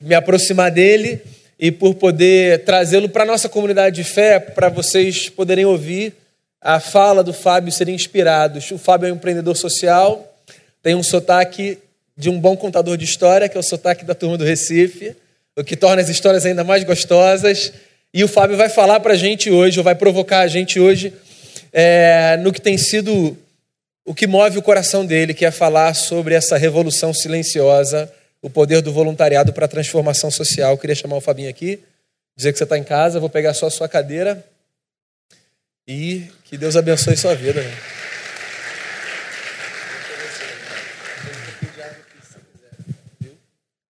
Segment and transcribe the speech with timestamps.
[0.00, 1.20] me aproximar dele
[1.58, 6.12] e por poder trazê-lo para a nossa comunidade de fé, para vocês poderem ouvir
[6.60, 8.70] a fala do Fábio e serem inspirados.
[8.70, 10.34] O Fábio é um empreendedor social,
[10.82, 11.78] tem um sotaque
[12.16, 15.14] de um bom contador de história, que é o sotaque da turma do Recife,
[15.56, 17.72] o que torna as histórias ainda mais gostosas.
[18.12, 21.12] E o Fábio vai falar para a gente hoje, ou vai provocar a gente hoje,
[21.72, 23.36] é, no que tem sido
[24.04, 28.10] o que move o coração dele, que é falar sobre essa revolução silenciosa,
[28.42, 30.72] o poder do voluntariado para a transformação social.
[30.72, 31.80] Eu queria chamar o Fabinho aqui,
[32.36, 34.44] dizer que você está em casa, vou pegar só a sua cadeira
[35.88, 37.62] e que Deus abençoe sua vida.
[37.62, 37.72] Né?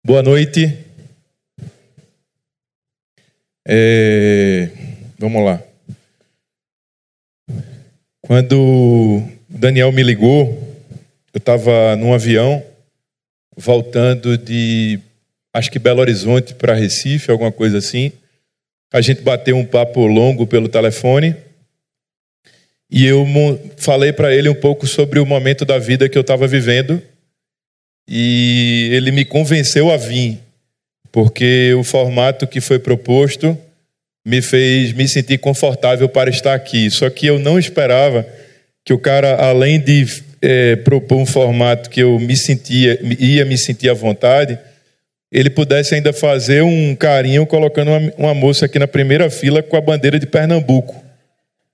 [0.05, 0.85] Boa noite.
[3.67, 4.71] É,
[5.19, 5.61] vamos lá.
[8.21, 10.49] Quando Daniel me ligou,
[11.35, 12.65] eu estava num avião
[13.57, 15.01] voltando de,
[15.53, 18.13] acho que Belo Horizonte para Recife, alguma coisa assim.
[18.93, 21.35] A gente bateu um papo longo pelo telefone
[22.91, 23.27] e eu
[23.77, 27.03] falei para ele um pouco sobre o momento da vida que eu estava vivendo
[28.09, 30.39] e ele me convenceu a vir,
[31.11, 33.59] porque o formato que foi proposto
[34.25, 36.91] me fez me sentir confortável para estar aqui.
[36.91, 38.27] Só que eu não esperava
[38.85, 40.05] que o cara, além de
[40.49, 44.57] é, propor um formato que eu me sentia, ia me sentir à vontade,
[45.33, 49.77] ele pudesse ainda fazer um carinho colocando uma, uma moça aqui na primeira fila com
[49.77, 51.05] a bandeira de Pernambuco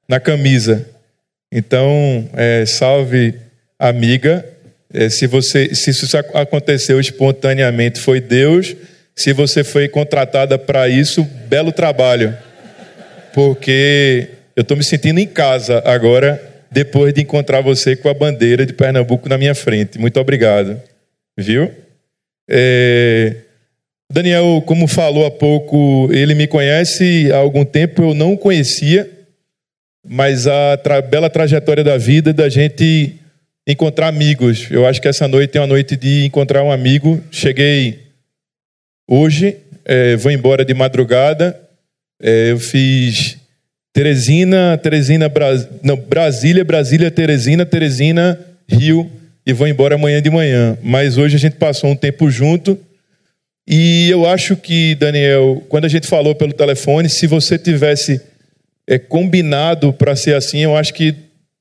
[0.09, 0.89] na camisa.
[1.53, 3.35] Então, é, salve
[3.79, 4.43] amiga.
[4.91, 8.75] É, se você, se isso aconteceu espontaneamente, foi Deus.
[9.15, 12.35] Se você foi contratada para isso, belo trabalho,
[13.35, 18.65] porque eu estou me sentindo em casa agora depois de encontrar você com a bandeira
[18.65, 19.99] de Pernambuco na minha frente.
[19.99, 20.81] Muito obrigado.
[21.37, 21.71] Viu?
[22.49, 23.37] É...
[24.11, 29.11] Daniel, como falou há pouco, ele me conhece há algum tempo, eu não o conhecia,
[30.07, 33.15] mas a tra bela trajetória da vida da gente
[33.67, 34.71] encontrar amigos.
[34.71, 37.23] Eu acho que essa noite é uma noite de encontrar um amigo.
[37.31, 38.01] Cheguei
[39.09, 41.59] hoje, é, vou embora de madrugada.
[42.21, 43.39] É, eu fiz
[43.93, 45.69] Teresina, Teresina, Bras...
[45.83, 48.39] não, Brasília, Brasília, Teresina, Teresina,
[48.69, 49.11] Rio
[49.47, 50.79] e vou embora amanhã de manhã.
[50.83, 52.79] Mas hoje a gente passou um tempo junto
[53.67, 58.21] e eu acho que, Daniel, quando a gente falou pelo telefone, se você tivesse
[58.87, 61.15] é, combinado para ser assim, eu acho que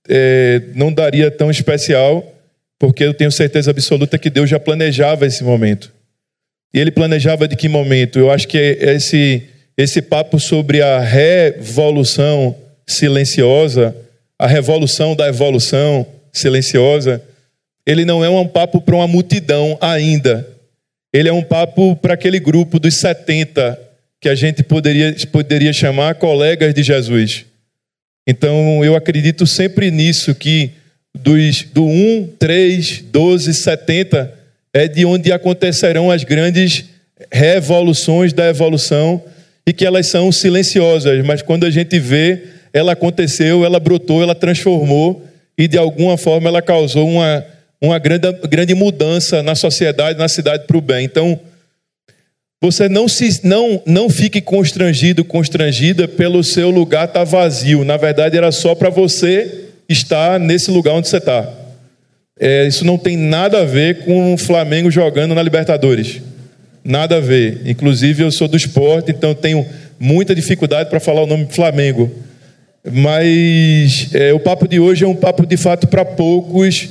[0.10, 2.26] é, não daria tão especial,
[2.80, 5.92] porque eu tenho certeza absoluta que Deus já planejava esse momento.
[6.74, 8.18] E ele planejava de que momento?
[8.18, 9.44] Eu acho que é esse
[9.78, 12.56] esse papo sobre a revolução
[12.88, 13.96] silenciosa,
[14.38, 17.22] a revolução da evolução silenciosa,
[17.86, 20.48] ele não é um papo para uma multidão ainda.
[21.14, 23.80] Ele é um papo para aquele grupo dos 70
[24.20, 27.46] que a gente poderia, poderia chamar colegas de Jesus.
[28.28, 30.72] Então eu acredito sempre nisso, que
[31.14, 34.34] dos, do 1, 3, 12, 70
[34.74, 36.86] é de onde acontecerão as grandes
[37.32, 39.22] revoluções da evolução
[39.66, 44.36] e que elas são silenciosas, mas quando a gente vê, ela aconteceu, ela brotou, ela
[44.36, 45.24] transformou
[45.58, 47.46] e de alguma forma ela causou uma,
[47.80, 51.06] uma grande, grande mudança na sociedade, na cidade para o bem.
[51.06, 51.40] Então,
[52.62, 57.84] você não, se, não, não fique constrangido, constrangida pelo seu lugar estar tá vazio.
[57.84, 61.52] Na verdade, era só para você estar nesse lugar onde você está.
[62.40, 66.22] É, isso não tem nada a ver com o Flamengo jogando na Libertadores.
[66.84, 67.62] Nada a ver.
[67.66, 69.66] Inclusive, eu sou do esporte, então tenho
[70.00, 72.12] muita dificuldade para falar o nome Flamengo.
[72.84, 76.90] Mas é, o papo de hoje é um papo de fato para poucos,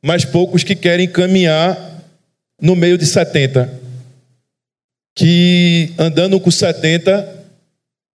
[0.00, 1.76] mas poucos que querem caminhar
[2.60, 3.80] no meio de 70.
[5.16, 7.42] Que andando com 70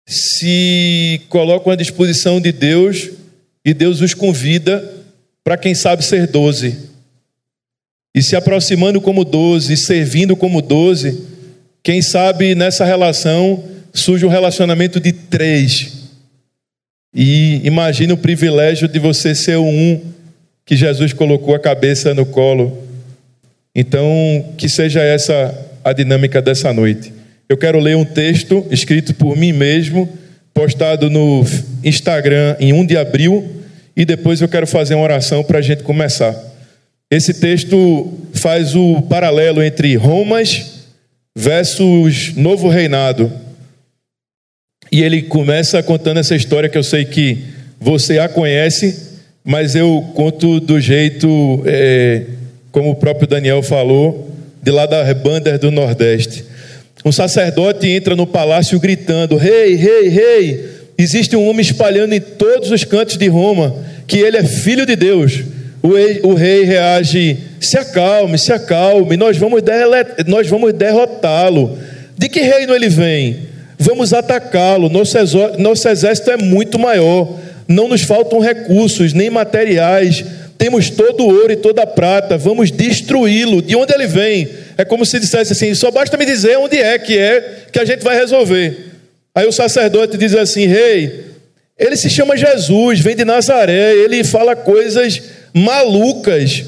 [0.08, 3.10] se colocam à disposição de Deus
[3.66, 4.94] e Deus os convida
[5.44, 6.95] para quem sabe ser 12
[8.16, 11.22] e se aproximando como doze, servindo como doze,
[11.84, 13.62] quem sabe nessa relação
[13.94, 15.92] surge um relacionamento de três.
[17.14, 20.02] E imagine o privilégio de você ser um
[20.66, 22.82] que Jesus colocou a cabeça no colo.
[23.76, 24.08] Então,
[24.58, 25.54] que seja essa
[25.84, 27.14] a dinâmica dessa noite.
[27.50, 30.10] Eu quero ler um texto escrito por mim mesmo,
[30.54, 31.46] postado no
[31.84, 33.46] Instagram em 1 de abril,
[33.96, 36.55] e depois eu quero fazer uma oração para a gente começar.
[37.12, 40.86] Esse texto faz o paralelo entre Romas
[41.36, 43.32] versus Novo Reinado.
[44.92, 47.44] E ele começa contando essa história que eu sei que
[47.80, 49.12] você a conhece,
[49.44, 52.24] mas eu conto do jeito, é,
[52.72, 54.32] como o próprio Daniel falou,
[54.64, 56.44] de lá da Rebander do Nordeste.
[57.04, 60.66] Um sacerdote entra no palácio gritando: Rei, rei, rei,
[60.98, 63.76] existe um homem espalhando em todos os cantos de Roma
[64.08, 65.44] que ele é filho de Deus.
[65.86, 69.62] O rei, o rei reage: Se acalme, se acalme, nós vamos,
[70.26, 71.78] nós vamos derrotá-lo.
[72.18, 73.42] De que reino ele vem?
[73.78, 74.90] Vamos atacá-lo.
[74.90, 75.16] Nosso,
[75.60, 77.38] nosso exército é muito maior.
[77.68, 80.26] Não nos faltam recursos, nem materiais.
[80.58, 82.36] Temos todo o ouro e toda a prata.
[82.36, 83.62] Vamos destruí-lo.
[83.62, 84.50] De onde ele vem?
[84.80, 87.86] É como se dissesse assim: só basta me dizer onde é que é que a
[87.86, 88.76] gente vai resolver.
[89.36, 91.26] Aí o sacerdote diz assim: Rei,
[91.78, 93.94] ele se chama Jesus, vem de Nazaré.
[93.94, 96.66] Ele fala coisas malucas,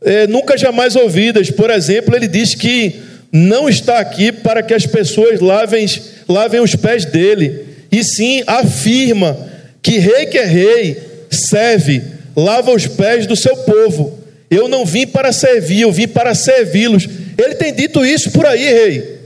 [0.00, 1.50] é, nunca jamais ouvidas.
[1.50, 2.94] Por exemplo, ele diz que
[3.32, 5.86] não está aqui para que as pessoas lavem,
[6.28, 9.36] lavem os pés dele, e sim afirma
[9.82, 10.96] que rei que é rei
[11.30, 12.02] serve,
[12.36, 14.18] lava os pés do seu povo.
[14.50, 17.08] Eu não vim para servir, eu vim para servi-los.
[17.36, 19.18] Ele tem dito isso por aí, rei.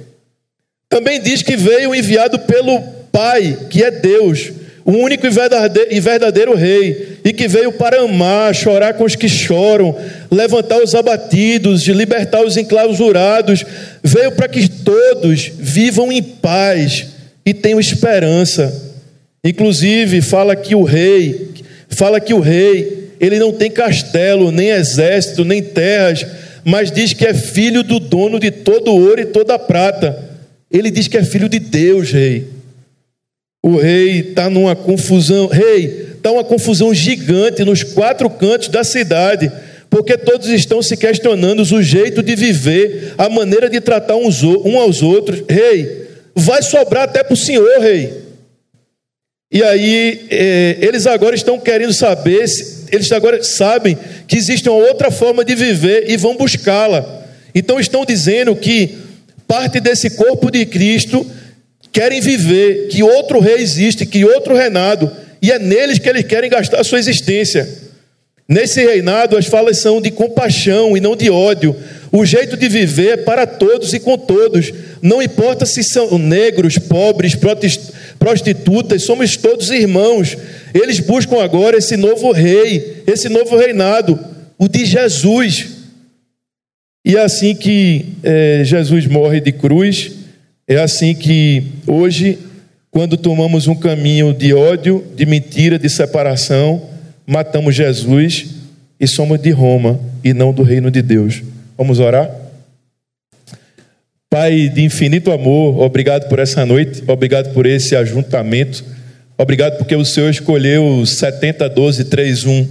[0.88, 2.80] Também diz que veio enviado pelo
[3.12, 4.52] Pai, que é Deus,
[4.84, 9.96] o único e verdadeiro rei, e que veio para amar, chorar com os que choram,
[10.30, 13.64] levantar os abatidos, libertar os enclausurados,
[14.02, 17.06] veio para que todos vivam em paz
[17.46, 18.92] e tenham esperança.
[19.44, 21.50] Inclusive, fala que o rei,
[21.88, 26.26] fala que o rei, ele não tem castelo, nem exército, nem terras,
[26.64, 30.30] mas diz que é filho do dono de todo ouro e toda prata.
[30.70, 32.61] Ele diz que é filho de Deus, rei.
[33.62, 39.52] O rei está numa confusão, rei, está uma confusão gigante nos quatro cantos da cidade,
[39.88, 44.80] porque todos estão se questionando o jeito de viver, a maneira de tratar uns, um
[44.80, 45.44] aos outros.
[45.48, 48.12] Rei, vai sobrar até para o senhor, rei.
[49.52, 52.44] E aí, é, eles agora estão querendo saber,
[52.90, 57.22] eles agora sabem que existe uma outra forma de viver e vão buscá-la.
[57.54, 58.96] Então, estão dizendo que
[59.46, 61.24] parte desse corpo de Cristo
[61.92, 65.10] querem viver, que outro rei existe, que outro reinado,
[65.40, 67.68] e é neles que eles querem gastar a sua existência.
[68.48, 71.76] Nesse reinado, as falas são de compaixão e não de ódio.
[72.10, 74.72] O jeito de viver é para todos e com todos.
[75.00, 77.36] Não importa se são negros, pobres,
[78.18, 80.36] prostitutas, somos todos irmãos.
[80.74, 84.18] Eles buscam agora esse novo rei, esse novo reinado,
[84.58, 85.68] o de Jesus.
[87.04, 90.12] E é assim que é, Jesus morre de cruz,
[90.74, 92.38] é assim que hoje,
[92.90, 96.82] quando tomamos um caminho de ódio, de mentira, de separação,
[97.26, 98.46] matamos Jesus
[98.98, 101.42] e somos de Roma e não do reino de Deus.
[101.76, 102.30] Vamos orar?
[104.30, 108.82] Pai de infinito amor, obrigado por essa noite, obrigado por esse ajuntamento,
[109.36, 112.68] obrigado porque o Senhor escolheu 70, 12, 3, 1.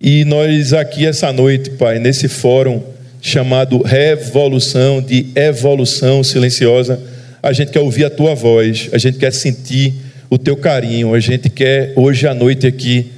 [0.00, 2.80] E nós aqui essa noite, Pai, nesse fórum
[3.20, 7.00] chamado Revolução, de evolução silenciosa,
[7.44, 9.92] a gente quer ouvir a tua voz, a gente quer sentir
[10.30, 13.12] o teu carinho, a gente quer hoje à noite aqui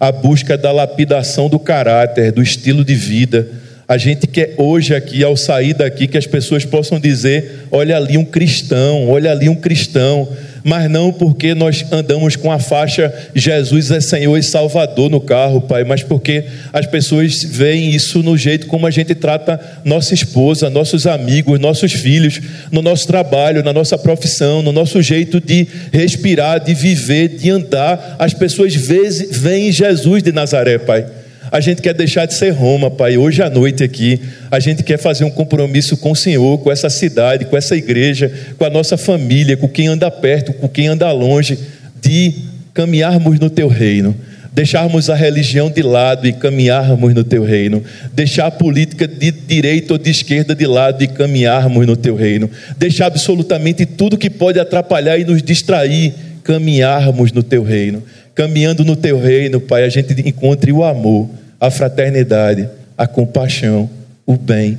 [0.00, 3.48] a busca da lapidação do caráter, do estilo de vida.
[3.86, 8.18] A gente quer hoje aqui, ao sair daqui, que as pessoas possam dizer: olha ali
[8.18, 10.28] um cristão, olha ali um cristão
[10.68, 15.62] mas não porque nós andamos com a faixa Jesus é Senhor e Salvador no carro,
[15.62, 16.44] Pai, mas porque
[16.74, 21.94] as pessoas veem isso no jeito como a gente trata nossa esposa, nossos amigos, nossos
[21.94, 22.38] filhos,
[22.70, 28.16] no nosso trabalho, na nossa profissão, no nosso jeito de respirar, de viver, de andar.
[28.18, 31.06] As pessoas veem Jesus de Nazaré, Pai.
[31.50, 33.16] A gente quer deixar de ser Roma, Pai.
[33.16, 36.90] Hoje à noite aqui, a gente quer fazer um compromisso com o Senhor, com essa
[36.90, 41.10] cidade, com essa igreja, com a nossa família, com quem anda perto, com quem anda
[41.10, 41.58] longe,
[42.00, 42.34] de
[42.74, 44.14] caminharmos no Teu reino.
[44.52, 47.82] Deixarmos a religião de lado e caminharmos no Teu reino.
[48.12, 52.50] Deixar a política de direita ou de esquerda de lado e caminharmos no Teu reino.
[52.76, 56.12] Deixar absolutamente tudo que pode atrapalhar e nos distrair,
[56.42, 58.02] caminharmos no Teu reino
[58.38, 61.28] caminhando no teu reino, Pai, a gente encontre o amor,
[61.58, 63.90] a fraternidade, a compaixão,
[64.24, 64.78] o bem,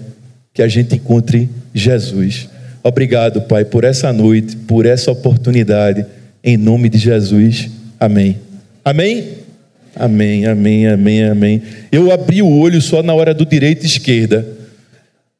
[0.53, 2.47] que a gente encontre Jesus.
[2.81, 6.05] Obrigado, Pai, por essa noite, por essa oportunidade,
[6.41, 7.69] em nome de Jesus.
[7.99, 8.37] Amém.
[8.85, 9.27] Amém?
[9.93, 11.61] Amém, amém, amém, amém.
[11.91, 14.47] Eu abri o olho só na hora do direito e esquerda,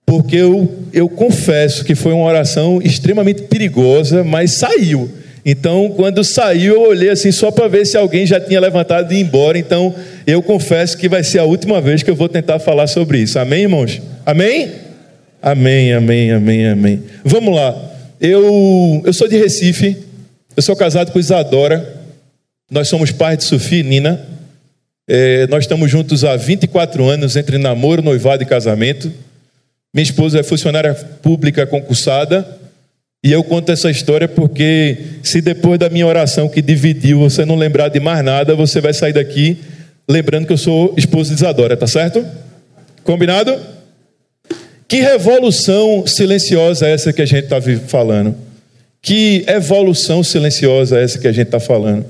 [0.05, 5.09] porque eu, eu confesso que foi uma oração extremamente perigosa, mas saiu.
[5.45, 9.19] Então, quando saiu, eu olhei assim só para ver se alguém já tinha levantado e
[9.19, 9.57] ido embora.
[9.57, 9.93] Então,
[10.27, 13.39] eu confesso que vai ser a última vez que eu vou tentar falar sobre isso.
[13.39, 14.01] Amém, irmãos?
[14.25, 14.71] Amém?
[15.41, 17.03] Amém, amém, amém, amém.
[17.23, 17.75] Vamos lá.
[18.19, 19.97] Eu, eu sou de Recife.
[20.55, 21.95] Eu sou casado com Isadora.
[22.69, 24.25] Nós somos pais de Sofia e Nina.
[25.07, 29.11] É, nós estamos juntos há 24 anos, entre namoro, noivado e casamento.
[29.93, 32.58] Minha esposa é funcionária pública concursada
[33.21, 37.55] E eu conto essa história porque, se depois da minha oração que dividiu você não
[37.55, 39.57] lembrar de mais nada, você vai sair daqui
[40.09, 42.25] lembrando que eu sou esposo de Isadora, tá certo?
[43.03, 43.55] Combinado?
[44.87, 48.35] Que revolução silenciosa é essa que a gente está falando?
[49.01, 52.05] Que evolução silenciosa é essa que a gente está falando?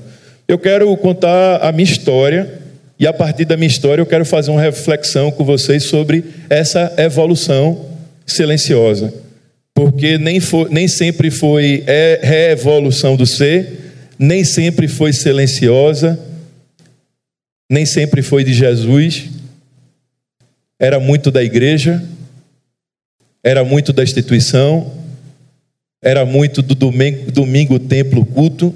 [0.48, 2.60] Eu quero contar a minha história
[2.98, 6.92] e a partir da minha história eu quero fazer uma reflexão com vocês sobre essa
[6.96, 7.84] evolução
[8.24, 9.12] silenciosa
[9.80, 16.20] porque nem, foi, nem sempre foi é, reevolução do ser, nem sempre foi silenciosa,
[17.72, 19.30] nem sempre foi de Jesus,
[20.78, 22.06] era muito da igreja,
[23.42, 24.92] era muito da instituição,
[26.02, 28.74] era muito do domingo, domingo templo culto,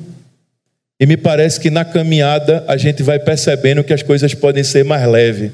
[0.98, 4.86] e me parece que na caminhada a gente vai percebendo que as coisas podem ser
[4.86, 5.52] mais leves,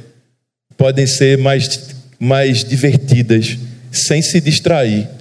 [0.77, 1.91] podem ser mais,
[2.21, 3.59] mais divertidas,
[3.91, 5.19] sem se distrair.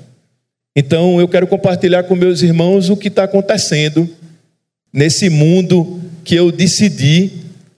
[0.75, 4.09] Então eu quero compartilhar com meus irmãos o que está acontecendo
[4.93, 7.31] nesse mundo que eu decidi,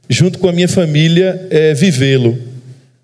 [0.09, 2.37] junto com a minha família, é, vivê-lo.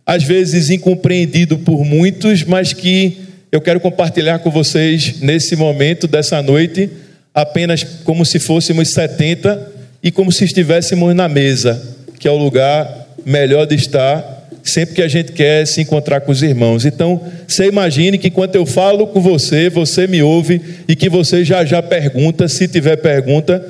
[0.06, 3.18] Às vezes incompreendido por muitos, mas que
[3.52, 6.90] eu quero compartilhar com vocês nesse momento dessa noite,
[7.34, 9.72] apenas como se fôssemos 70
[10.04, 14.37] e como se estivéssemos na mesa, que é o lugar melhor de estar
[14.70, 16.86] sempre que a gente quer se encontrar com os irmãos.
[16.86, 21.44] Então, você imagine que enquanto eu falo com você, você me ouve e que você
[21.44, 23.66] já já pergunta, se tiver pergunta.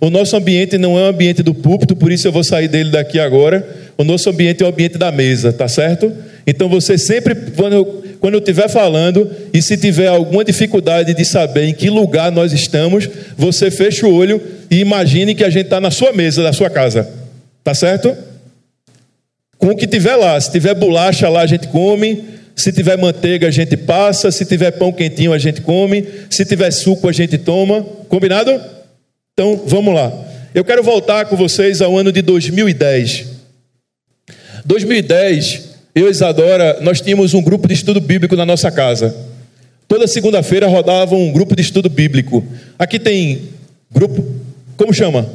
[0.00, 2.90] O nosso ambiente não é o ambiente do púlpito, por isso eu vou sair dele
[2.90, 3.66] daqui agora.
[3.98, 6.10] O nosso ambiente é o ambiente da mesa, tá certo?
[6.46, 11.24] Então você sempre, quando eu, quando eu estiver falando, e se tiver alguma dificuldade de
[11.24, 14.40] saber em que lugar nós estamos, você fecha o olho
[14.70, 17.06] e imagine que a gente está na sua mesa, da sua casa.
[17.62, 18.16] Tá certo?
[19.60, 20.40] Com o que tiver lá.
[20.40, 22.24] Se tiver bolacha lá, a gente come.
[22.56, 24.32] Se tiver manteiga, a gente passa.
[24.32, 26.04] Se tiver pão quentinho, a gente come.
[26.28, 27.82] Se tiver suco, a gente toma.
[28.08, 28.58] Combinado?
[29.34, 30.12] Então, vamos lá.
[30.54, 33.26] Eu quero voltar com vocês ao ano de 2010.
[34.64, 39.14] 2010, eu e Isadora, nós tínhamos um grupo de estudo bíblico na nossa casa.
[39.86, 42.44] Toda segunda-feira rodava um grupo de estudo bíblico.
[42.78, 43.48] Aqui tem
[43.92, 44.24] grupo,
[44.76, 45.28] como chama?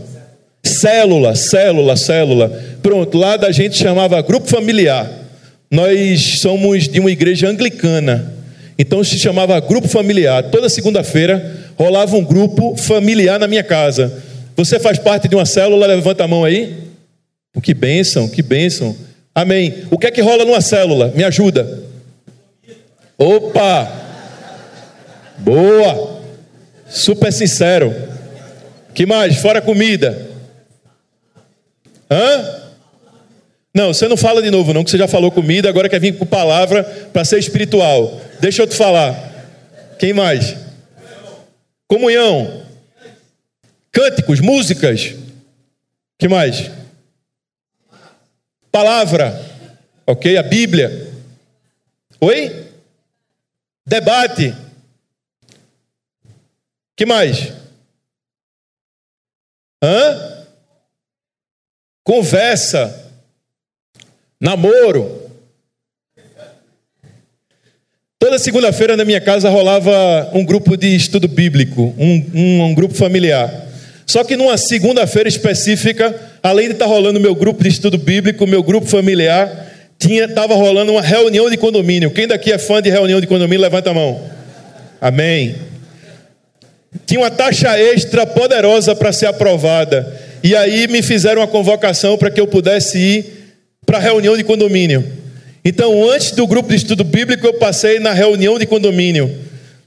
[0.79, 2.63] Célula, célula, célula.
[2.81, 5.09] Pronto, lá da gente chamava grupo familiar.
[5.71, 8.33] Nós somos de uma igreja anglicana.
[8.77, 10.43] Então se chamava grupo familiar.
[10.51, 14.23] Toda segunda-feira rolava um grupo familiar na minha casa.
[14.55, 15.87] Você faz parte de uma célula?
[15.87, 16.73] Levanta a mão aí.
[17.61, 18.95] Que bênção, que bênção.
[19.33, 19.73] Amém.
[19.89, 21.11] O que é que rola numa célula?
[21.15, 21.83] Me ajuda.
[23.17, 23.91] Opa!
[25.37, 26.21] Boa!
[26.87, 27.93] Super sincero.
[28.93, 29.37] Que mais?
[29.37, 30.34] Fora comida.
[32.09, 32.61] Hã?
[33.73, 36.17] Não, você não fala de novo, não, que você já falou comida, agora quer vir
[36.17, 38.21] com palavra para ser espiritual.
[38.39, 39.13] Deixa eu te falar.
[39.99, 40.55] Quem mais?
[41.87, 42.65] Comunhão.
[43.91, 45.15] Cânticos, músicas.
[46.17, 46.71] Que mais?
[48.71, 49.41] Palavra.
[50.07, 50.37] Ok?
[50.37, 51.11] A Bíblia.
[52.21, 52.65] Oi?
[53.85, 54.55] Debate.
[56.95, 57.51] Que mais?
[59.83, 60.34] Hã?
[62.05, 62.95] Conversa,
[64.39, 65.23] namoro.
[68.19, 72.93] Toda segunda-feira na minha casa rolava um grupo de estudo bíblico, um, um, um grupo
[72.93, 73.51] familiar.
[74.05, 78.61] Só que numa segunda-feira específica, além de estar rolando meu grupo de estudo bíblico, meu
[78.61, 82.11] grupo familiar, tinha estava rolando uma reunião de condomínio.
[82.11, 84.21] Quem daqui é fã de reunião de condomínio, levanta a mão.
[85.01, 85.55] Amém.
[87.05, 90.21] Tinha uma taxa extra poderosa para ser aprovada.
[90.45, 93.25] E aí me fizeram uma convocação para que eu pudesse ir
[93.83, 95.03] para a reunião de condomínio.
[95.65, 99.27] Então, antes do grupo de estudo bíblico, eu passei na reunião de condomínio.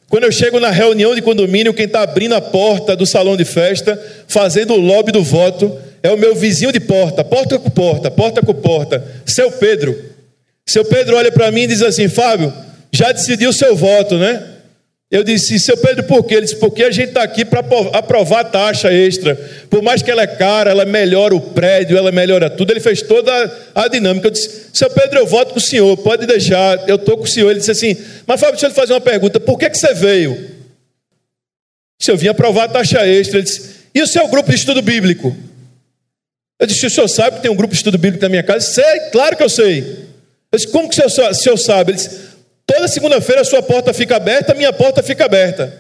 [0.09, 3.45] Quando eu chego na reunião de condomínio, quem está abrindo a porta do salão de
[3.45, 3.97] festa,
[4.27, 8.43] fazendo o lobby do voto, é o meu vizinho de porta, porta com porta, porta
[8.43, 9.97] com porta, seu Pedro.
[10.67, 12.53] Seu Pedro olha para mim e diz assim: Fábio,
[12.93, 14.43] já decidiu o seu voto, né?
[15.11, 16.35] Eu disse, seu Pedro, por quê?
[16.35, 17.61] Ele disse, porque a gente está aqui para
[17.95, 19.35] aprovar a taxa extra.
[19.71, 22.71] Por mais que ela é cara, ela melhora o prédio, ela melhora tudo.
[22.73, 23.33] Ele fez toda
[23.75, 24.27] a dinâmica.
[24.27, 27.27] Eu disse, seu Pedro, eu voto com o senhor, pode deixar, eu estou com o
[27.27, 27.51] senhor.
[27.51, 27.97] Ele disse assim,
[28.27, 30.51] mas Fábio, deixa eu lhe fazer uma pergunta, por que, que você veio?
[31.99, 33.39] Se eu vim aprovar a taxa extra.
[33.39, 35.35] Ele disse, e o seu grupo de estudo bíblico?
[36.61, 38.67] Eu disse, o senhor sabe que tem um grupo de estudo bíblico na minha casa?
[38.67, 39.79] Sei, claro que eu sei.
[40.53, 41.93] Eu disse, como que o senhor, o senhor sabe?
[41.93, 42.29] Ele disse,
[42.69, 45.73] Toda segunda-feira a sua porta fica aberta, a minha porta fica aberta.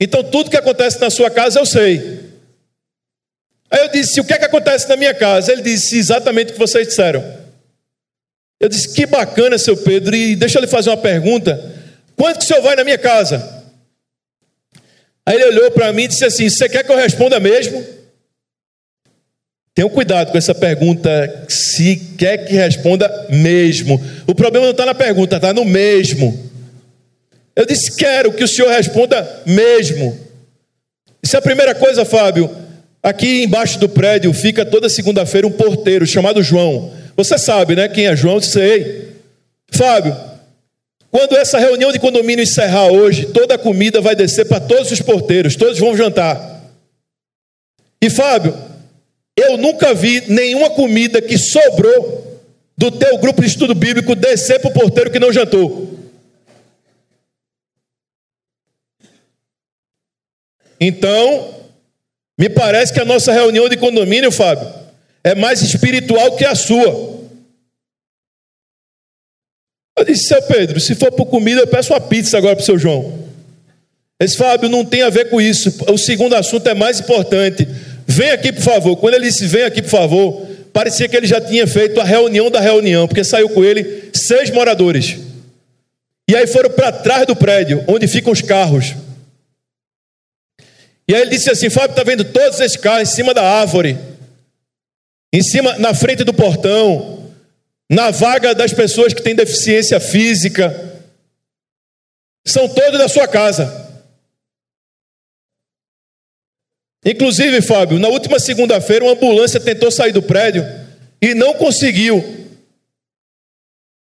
[0.00, 2.20] Então tudo que acontece na sua casa eu sei.
[3.70, 5.52] Aí eu disse: O que é que acontece na minha casa?
[5.52, 7.24] Ele disse exatamente o que vocês disseram.
[8.58, 10.16] Eu disse: Que bacana, seu Pedro.
[10.16, 11.72] E deixa eu lhe fazer uma pergunta:
[12.16, 13.64] Quando que o senhor vai na minha casa?
[15.24, 17.86] Aí ele olhou para mim e disse assim: Você quer que eu responda mesmo?
[19.76, 24.02] Tenha cuidado com essa pergunta, se quer que responda mesmo.
[24.26, 26.50] O problema não está na pergunta, está no mesmo.
[27.54, 30.18] Eu disse: Quero que o senhor responda mesmo.
[31.22, 32.50] Isso é a primeira coisa, Fábio.
[33.02, 36.94] Aqui embaixo do prédio fica toda segunda-feira um porteiro chamado João.
[37.14, 37.86] Você sabe, né?
[37.86, 38.40] Quem é João?
[38.40, 39.08] Sei.
[39.70, 40.16] Fábio,
[41.10, 45.02] quando essa reunião de condomínio encerrar hoje, toda a comida vai descer para todos os
[45.02, 46.62] porteiros, todos vão jantar.
[48.00, 48.54] E Fábio,
[49.36, 52.40] eu nunca vi nenhuma comida que sobrou
[52.76, 55.94] do teu grupo de estudo bíblico descer para o porteiro que não jantou.
[60.80, 61.54] Então,
[62.38, 64.68] me parece que a nossa reunião de condomínio, Fábio,
[65.24, 67.16] é mais espiritual que a sua.
[69.98, 72.66] Eu disse, seu Pedro, se for por comida, eu peço uma pizza agora para o
[72.66, 73.26] seu João.
[74.20, 75.74] Esse Fábio não tem a ver com isso.
[75.90, 77.66] O segundo assunto é mais importante.
[78.06, 78.96] Vem aqui, por favor.
[78.96, 82.50] Quando ele disse, vem aqui, por favor, parecia que ele já tinha feito a reunião
[82.50, 85.16] da reunião, porque saiu com ele seis moradores.
[86.28, 88.94] E aí foram para trás do prédio, onde ficam os carros.
[91.08, 93.96] E aí ele disse assim: Fábio, está vendo todos esses carros em cima da árvore,
[95.32, 97.30] em cima, na frente do portão,
[97.90, 100.94] na vaga das pessoas que têm deficiência física.
[102.44, 103.85] São todos da sua casa.
[107.06, 110.64] Inclusive, Fábio, na última segunda-feira, uma ambulância tentou sair do prédio
[111.22, 112.20] e não conseguiu.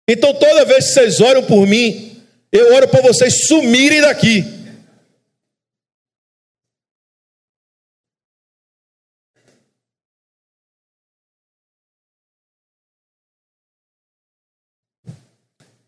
[0.09, 4.45] Então, toda vez que vocês oram por mim, eu oro para vocês sumirem daqui.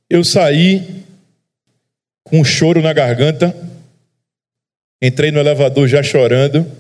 [0.10, 1.06] Eu saí
[2.26, 3.56] com um choro na garganta,
[5.02, 6.79] entrei no elevador já chorando.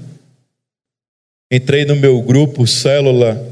[1.51, 3.43] Entrei no meu grupo, célula.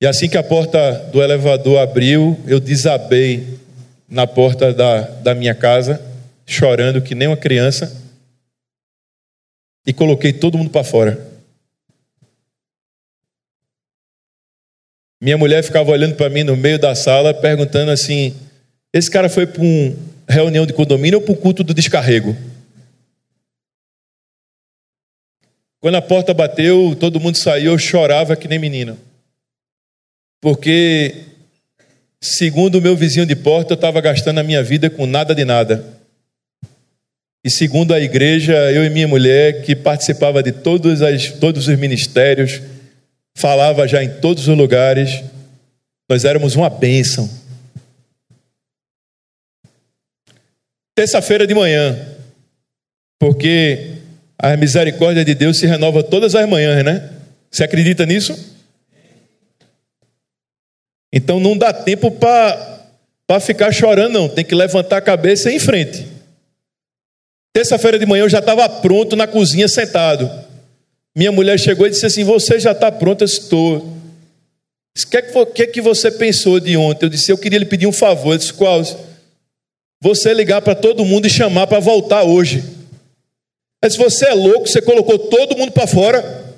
[0.00, 3.58] E assim que a porta do elevador abriu, eu desabei
[4.08, 6.00] na porta da, da minha casa,
[6.44, 8.04] chorando que nem uma criança,
[9.86, 11.24] e coloquei todo mundo para fora.
[15.22, 18.34] Minha mulher ficava olhando para mim no meio da sala, perguntando assim:
[18.92, 19.96] esse cara foi para uma
[20.28, 22.36] reunião de condomínio ou para o culto do descarrego?
[25.86, 28.98] Quando a porta bateu, todo mundo saiu, eu chorava que nem menino.
[30.40, 31.14] Porque,
[32.20, 35.44] segundo o meu vizinho de porta, eu estava gastando a minha vida com nada de
[35.44, 35.84] nada.
[37.44, 41.78] E segundo a igreja, eu e minha mulher, que participava de todos, as, todos os
[41.78, 42.60] ministérios,
[43.36, 45.22] falava já em todos os lugares,
[46.10, 47.30] nós éramos uma bênção.
[50.96, 51.96] Terça-feira de manhã,
[53.20, 53.96] porque
[54.38, 57.10] a misericórdia de Deus se renova todas as manhãs, né?
[57.50, 58.36] Você acredita nisso?
[61.12, 64.28] Então não dá tempo para ficar chorando, não.
[64.28, 66.06] Tem que levantar a cabeça e ir em frente.
[67.54, 70.30] Terça-feira de manhã eu já estava pronto na cozinha, sentado.
[71.16, 73.22] Minha mulher chegou e disse assim: Você já está pronto?
[73.22, 73.78] Eu estou.
[73.78, 77.06] O que, é que, que você pensou de ontem?
[77.06, 78.34] Eu disse: Eu queria lhe pedir um favor.
[78.34, 78.82] Eu disse: Qual?
[80.02, 82.75] Você ligar para todo mundo e chamar para voltar hoje.
[83.82, 86.54] Mas se você é louco, você colocou todo mundo para fora.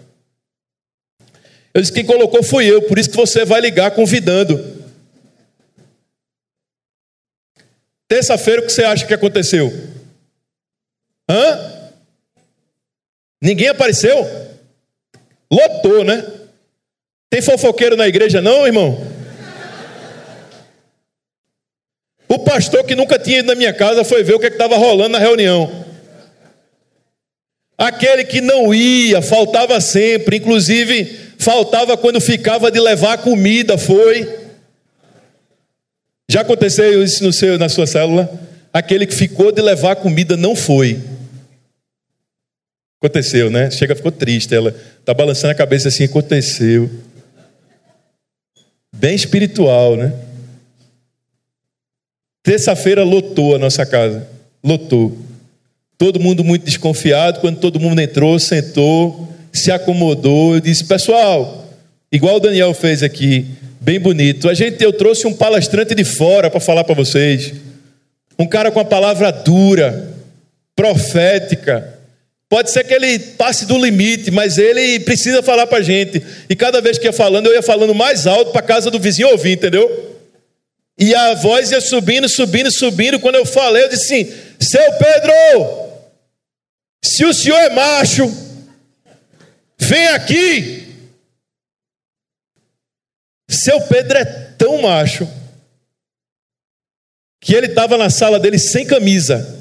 [1.75, 4.79] Eu disse: quem colocou fui eu, por isso que você vai ligar convidando.
[8.09, 9.71] Terça-feira, o que você acha que aconteceu?
[11.29, 11.93] Hã?
[13.41, 14.27] Ninguém apareceu?
[15.51, 16.25] Lotou, né?
[17.31, 18.99] Tem fofoqueiro na igreja, não, irmão?
[22.27, 24.77] O pastor que nunca tinha ido na minha casa foi ver o que é estava
[24.77, 25.88] rolando na reunião.
[27.79, 34.29] Aquele que não ia, faltava sempre, inclusive faltava quando ficava de levar comida, foi.
[36.29, 38.29] Já aconteceu isso no seu, na sua célula?
[38.73, 41.01] Aquele que ficou de levar comida não foi.
[43.01, 43.71] Aconteceu, né?
[43.71, 44.53] Chega, ficou triste.
[44.53, 46.91] Ela está balançando a cabeça assim, aconteceu.
[48.93, 50.13] Bem espiritual, né?
[52.43, 54.29] Terça-feira lotou a nossa casa.
[54.63, 55.28] Lotou.
[55.99, 57.41] Todo mundo muito desconfiado.
[57.41, 60.55] Quando todo mundo entrou, sentou, se acomodou.
[60.55, 61.69] Eu disse: Pessoal,
[62.13, 63.45] igual o Daniel fez aqui,
[63.81, 64.49] bem bonito.
[64.49, 67.53] A gente, eu trouxe um palestrante de fora para falar para vocês.
[68.39, 70.15] Um cara com a palavra dura,
[70.77, 71.99] profética.
[72.49, 76.23] Pode ser que ele passe do limite, mas ele precisa falar para a gente.
[76.49, 79.29] E cada vez que ia falando, eu ia falando mais alto para casa do vizinho
[79.29, 80.17] ouvir, entendeu?
[80.97, 83.19] E a voz ia subindo, subindo, subindo.
[83.19, 85.88] Quando eu falei, eu disse assim: Seu Pedro,
[87.05, 88.25] se o senhor é macho,
[89.79, 90.87] vem aqui.
[93.51, 94.25] Seu Pedro é
[94.59, 95.27] tão macho
[97.41, 99.57] que ele estava na sala dele sem camisa.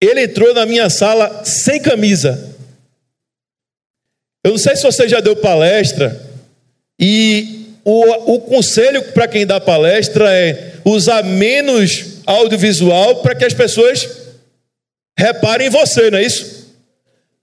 [0.00, 2.56] Ele entrou na minha sala sem camisa.
[4.44, 6.24] Eu não sei se você já deu palestra
[7.00, 13.54] e o, o conselho para quem dá palestra é usar menos audiovisual para que as
[13.54, 14.27] pessoas
[15.18, 16.58] reparem em você, não é isso?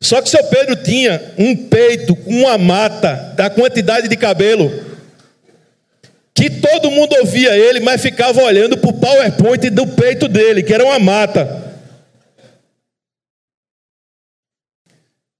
[0.02, 4.72] Só que seu Pedro tinha um peito com uma mata da quantidade de cabelo
[6.34, 10.74] que todo mundo ouvia ele, mas ficava olhando para o PowerPoint do peito dele, que
[10.74, 11.64] era uma mata.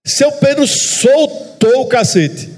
[0.06, 2.50] Seu Pedro soltou o cacete.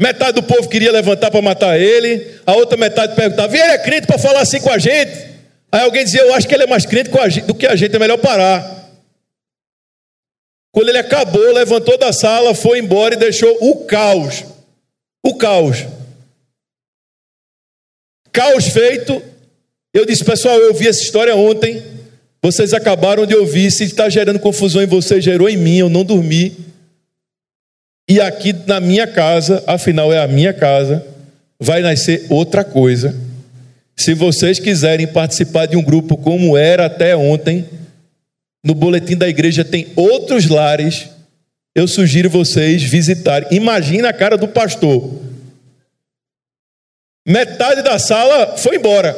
[0.00, 3.78] Metade do povo queria levantar para matar ele, a outra metade perguntava: e ele é
[3.78, 5.29] crente para falar assim com a gente?
[5.72, 7.10] Aí alguém dizia: Eu acho que ele é mais crente
[7.42, 8.80] do que a gente, é melhor parar.
[10.72, 14.44] Quando ele acabou, levantou da sala, foi embora e deixou o caos.
[15.24, 15.84] O caos.
[18.32, 19.20] Caos feito.
[19.92, 21.82] Eu disse, pessoal, eu vi essa história ontem.
[22.40, 23.70] Vocês acabaram de ouvir.
[23.72, 25.78] Se está gerando confusão em vocês, gerou em mim.
[25.78, 26.56] Eu não dormi.
[28.08, 31.06] E aqui na minha casa, afinal é a minha casa,
[31.60, 33.14] vai nascer outra coisa.
[34.00, 37.68] Se vocês quiserem participar de um grupo como era até ontem,
[38.64, 41.10] no boletim da igreja tem outros lares.
[41.74, 43.46] Eu sugiro vocês visitarem.
[43.50, 45.20] Imagina a cara do pastor.
[47.28, 49.14] Metade da sala foi embora.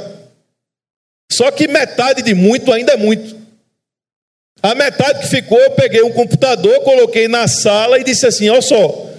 [1.31, 3.37] Só que metade de muito ainda é muito.
[4.61, 8.61] A metade que ficou, eu peguei um computador, coloquei na sala e disse assim: olha
[8.61, 9.12] só,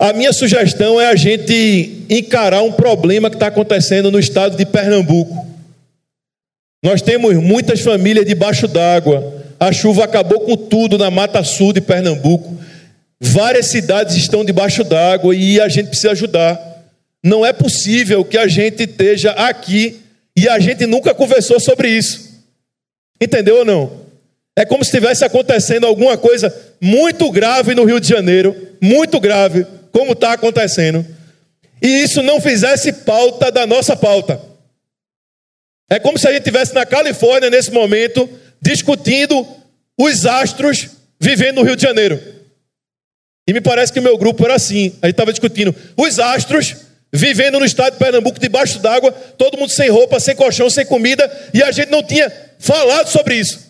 [0.00, 4.64] a minha sugestão é a gente encarar um problema que está acontecendo no estado de
[4.64, 5.46] Pernambuco.
[6.82, 9.44] Nós temos muitas famílias debaixo d'água.
[9.60, 12.58] A chuva acabou com tudo na Mata Sul de Pernambuco.
[13.20, 16.58] Várias cidades estão debaixo d'água e a gente precisa ajudar.
[17.22, 20.00] Não é possível que a gente esteja aqui
[20.34, 22.40] e a gente nunca conversou sobre isso.
[23.20, 24.00] Entendeu ou não?
[24.56, 29.66] É como se estivesse acontecendo alguma coisa muito grave no Rio de Janeiro, muito grave,
[29.92, 31.04] como está acontecendo,
[31.82, 34.40] e isso não fizesse pauta da nossa pauta.
[35.88, 38.28] É como se a gente estivesse na Califórnia nesse momento,
[38.60, 39.46] discutindo
[39.98, 42.20] os astros vivendo no Rio de Janeiro.
[43.48, 44.96] E me parece que o meu grupo era assim.
[45.02, 46.76] A gente estava discutindo os astros
[47.12, 51.28] vivendo no estado de Pernambuco, debaixo d'água, todo mundo sem roupa, sem colchão, sem comida,
[51.52, 53.68] e a gente não tinha falado sobre isso.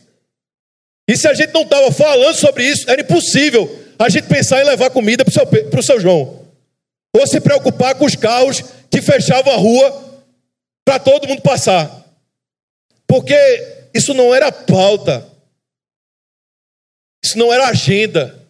[1.09, 3.67] E se a gente não estava falando sobre isso, era impossível
[4.01, 6.49] a gente pensar em levar comida para o seu, seu João.
[7.15, 10.25] Ou se preocupar com os carros que fechavam a rua
[10.87, 12.03] para todo mundo passar.
[13.07, 13.37] Porque
[13.93, 15.29] isso não era pauta.
[17.23, 18.43] Isso não era agenda.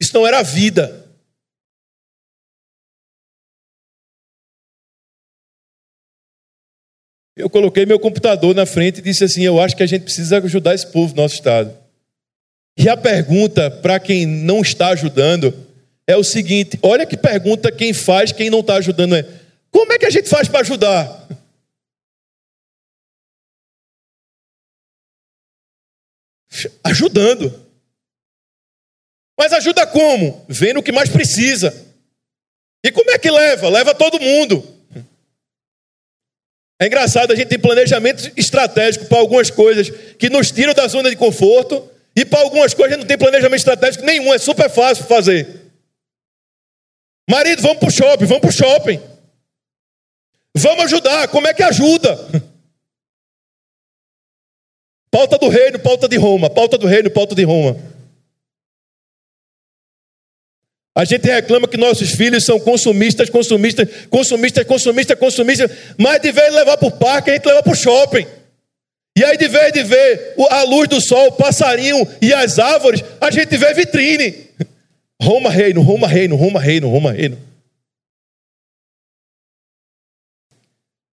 [0.00, 1.06] Isso não era vida.
[7.36, 10.38] Eu coloquei meu computador na frente e disse assim: Eu acho que a gente precisa
[10.38, 11.87] ajudar esse povo do nosso estado.
[12.78, 15.52] E a pergunta para quem não está ajudando
[16.06, 19.26] é o seguinte: olha que pergunta quem faz, quem não está ajudando é:
[19.68, 21.28] como é que a gente faz para ajudar?
[26.84, 27.66] Ajudando.
[29.36, 30.44] Mas ajuda como?
[30.48, 31.74] Vendo o que mais precisa.
[32.84, 33.68] E como é que leva?
[33.68, 34.76] Leva todo mundo.
[36.80, 41.10] É engraçado, a gente tem planejamento estratégico para algumas coisas que nos tiram da zona
[41.10, 44.68] de conforto, e para algumas coisas a gente não tem planejamento estratégico nenhum, é super
[44.68, 45.70] fácil fazer.
[47.30, 49.00] Marido, vamos para o shopping, vamos para o shopping.
[50.56, 52.18] Vamos ajudar, como é que ajuda?
[55.12, 57.76] Pauta do reino, pauta de Roma, pauta do reino, pauta de Roma.
[60.94, 66.52] A gente reclama que nossos filhos são consumistas, consumistas, consumistas, consumistas, consumistas, mas de vez
[66.52, 68.26] levar para o parque, a gente leva para o shopping.
[69.18, 73.02] E aí, de vez de ver a luz do sol, o passarinho e as árvores,
[73.20, 74.46] a gente vê vitrine.
[75.20, 77.36] Roma, reino, Roma, reino, Roma, reino, Roma, reino.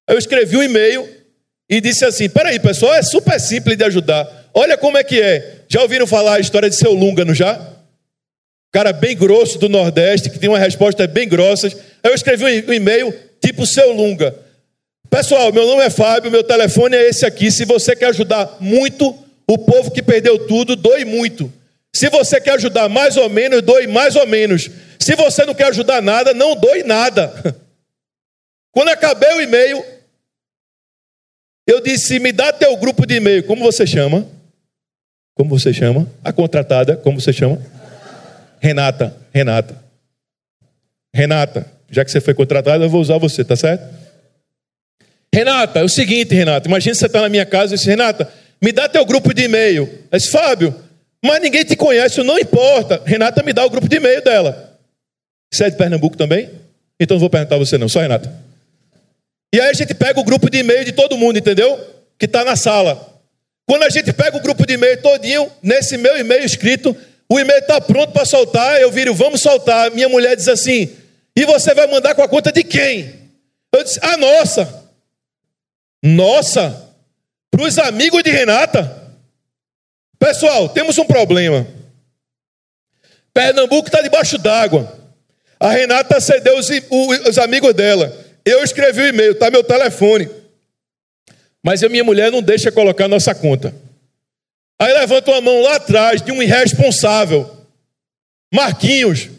[0.08, 1.10] Eu escrevi um e-mail
[1.68, 4.52] e disse assim: peraí, pessoal, é super simples de ajudar.
[4.54, 5.64] Olha como é que é.
[5.68, 7.74] Já ouviram falar a história de seu Lunga, já?
[8.72, 11.72] cara bem grosso do Nordeste, que tem uma resposta bem grossa.
[12.04, 14.45] Eu escrevi um e-mail tipo seu Lunga.
[15.16, 17.50] Pessoal, meu nome é Fábio, meu telefone é esse aqui.
[17.50, 21.50] Se você quer ajudar muito, o povo que perdeu tudo, doe muito.
[21.96, 24.70] Se você quer ajudar mais ou menos, doe mais ou menos.
[25.00, 27.34] Se você não quer ajudar nada, não doe nada.
[28.76, 29.86] Quando acabei o e-mail,
[31.66, 33.46] eu disse: me dá teu grupo de e-mail.
[33.46, 34.28] Como você chama?
[35.34, 36.12] Como você chama?
[36.26, 37.62] A contratada, como você chama?
[38.60, 39.16] Renata.
[39.34, 39.82] Renata.
[41.16, 44.05] Renata, já que você foi contratada, eu vou usar você, tá certo?
[45.36, 48.72] Renata, é o seguinte, Renata, imagina você está na minha casa e diz, Renata, me
[48.72, 49.84] dá teu grupo de e-mail.
[50.10, 50.74] Eu disse, Fábio,
[51.22, 53.02] mas ninguém te conhece, não importa.
[53.06, 54.80] Renata me dá o grupo de e-mail dela.
[55.52, 56.50] Você é de Pernambuco também?
[56.98, 58.34] Então não vou perguntar a você não, só Renata.
[59.54, 61.78] E aí a gente pega o grupo de e-mail de todo mundo, entendeu?
[62.18, 63.20] Que está na sala.
[63.68, 66.96] Quando a gente pega o grupo de e-mail todinho, nesse meu e-mail escrito,
[67.30, 69.92] o e-mail está pronto para soltar, eu viro, vamos soltar.
[69.92, 70.90] Minha mulher diz assim,
[71.36, 73.14] e você vai mandar com a conta de quem?
[73.74, 74.85] Eu disse, a nossa.
[76.06, 76.94] Nossa,
[77.50, 79.12] para os amigos de Renata.
[80.20, 81.66] Pessoal, temos um problema.
[83.34, 85.00] Pernambuco está debaixo d'água.
[85.60, 86.70] A Renata cedeu os,
[87.28, 88.16] os amigos dela.
[88.46, 90.30] Eu escrevi o e-mail, está meu telefone.
[91.64, 93.74] Mas a minha mulher não deixa colocar nossa conta.
[94.80, 97.66] Aí levanta uma mão lá atrás de um irresponsável.
[98.54, 99.30] Marquinhos.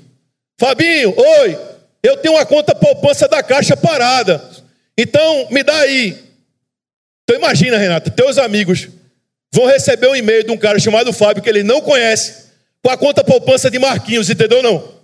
[0.58, 1.58] Fabinho, oi.
[2.02, 4.42] Eu tenho uma conta poupança da Caixa parada.
[4.98, 6.25] Então, me dá aí.
[7.28, 8.88] Então imagina, Renata, teus amigos
[9.52, 12.96] vão receber um e-mail de um cara chamado Fábio que ele não conhece, com a
[12.96, 14.94] conta poupança de Marquinhos, entendeu não?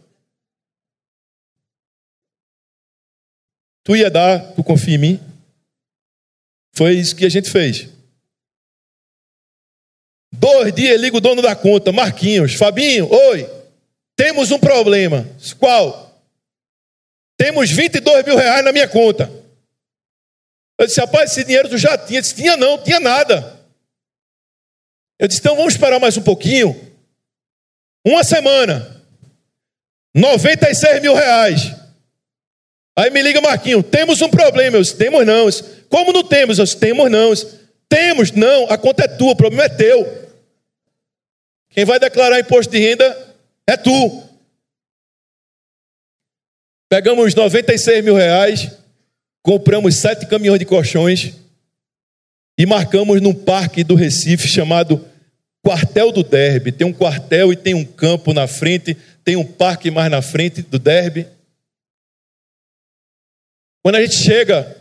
[3.82, 5.20] Tu ia dar, tu confia em mim?
[6.72, 7.88] Foi isso que a gente fez.
[10.32, 13.50] Dois dias liga o dono da conta, Marquinhos, Fabinho, oi,
[14.14, 15.26] temos um problema.
[15.58, 16.22] Qual?
[17.36, 19.41] Temos 22 mil reais na minha conta.
[20.78, 22.18] Eu disse, rapaz, esse dinheiro tu já tinha.
[22.18, 23.60] Eu disse, tinha não, tinha nada.
[25.18, 26.74] Eu disse, então vamos esperar mais um pouquinho.
[28.04, 29.02] Uma semana.
[30.14, 31.72] 96 mil reais.
[32.96, 34.76] Aí me liga Marquinho, temos um problema.
[34.76, 35.48] Eu disse, temos não.
[35.48, 36.58] Disse, Como não temos?
[36.58, 37.32] Eu disse, temos não.
[37.32, 40.22] Disse, temos, não, a conta é tua, o problema é teu.
[41.70, 44.22] Quem vai declarar imposto de renda é tu.
[46.88, 48.70] Pegamos 96 mil reais,
[49.42, 51.32] compramos sete caminhões de colchões
[52.56, 55.04] e marcamos num parque do Recife chamado
[55.64, 56.72] Quartel do Derby.
[56.72, 60.62] Tem um quartel e tem um campo na frente, tem um parque mais na frente
[60.62, 61.26] do Derby.
[63.82, 64.76] Quando a gente chega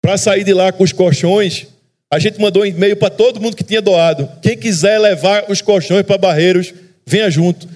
[0.00, 1.66] para sair de lá com os colchões,
[2.10, 4.28] a gente mandou um e-mail para todo mundo que tinha doado.
[4.40, 6.72] Quem quiser levar os colchões para Barreiros,
[7.06, 7.68] venha junto.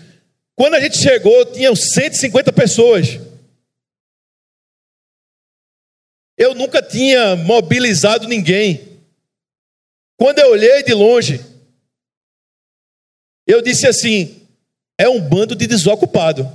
[0.54, 3.18] Quando a gente chegou, tinham 150 pessoas.
[6.36, 9.00] Eu nunca tinha mobilizado ninguém.
[10.18, 11.40] Quando eu olhei de longe,
[13.46, 14.46] eu disse assim:
[14.98, 16.50] é um bando de desocupado.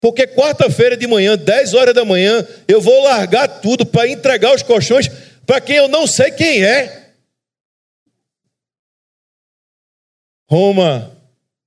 [0.00, 4.62] Porque quarta-feira de manhã, 10 horas da manhã, eu vou largar tudo para entregar os
[4.62, 5.08] colchões
[5.46, 7.12] para quem eu não sei quem é.
[10.50, 11.16] Roma,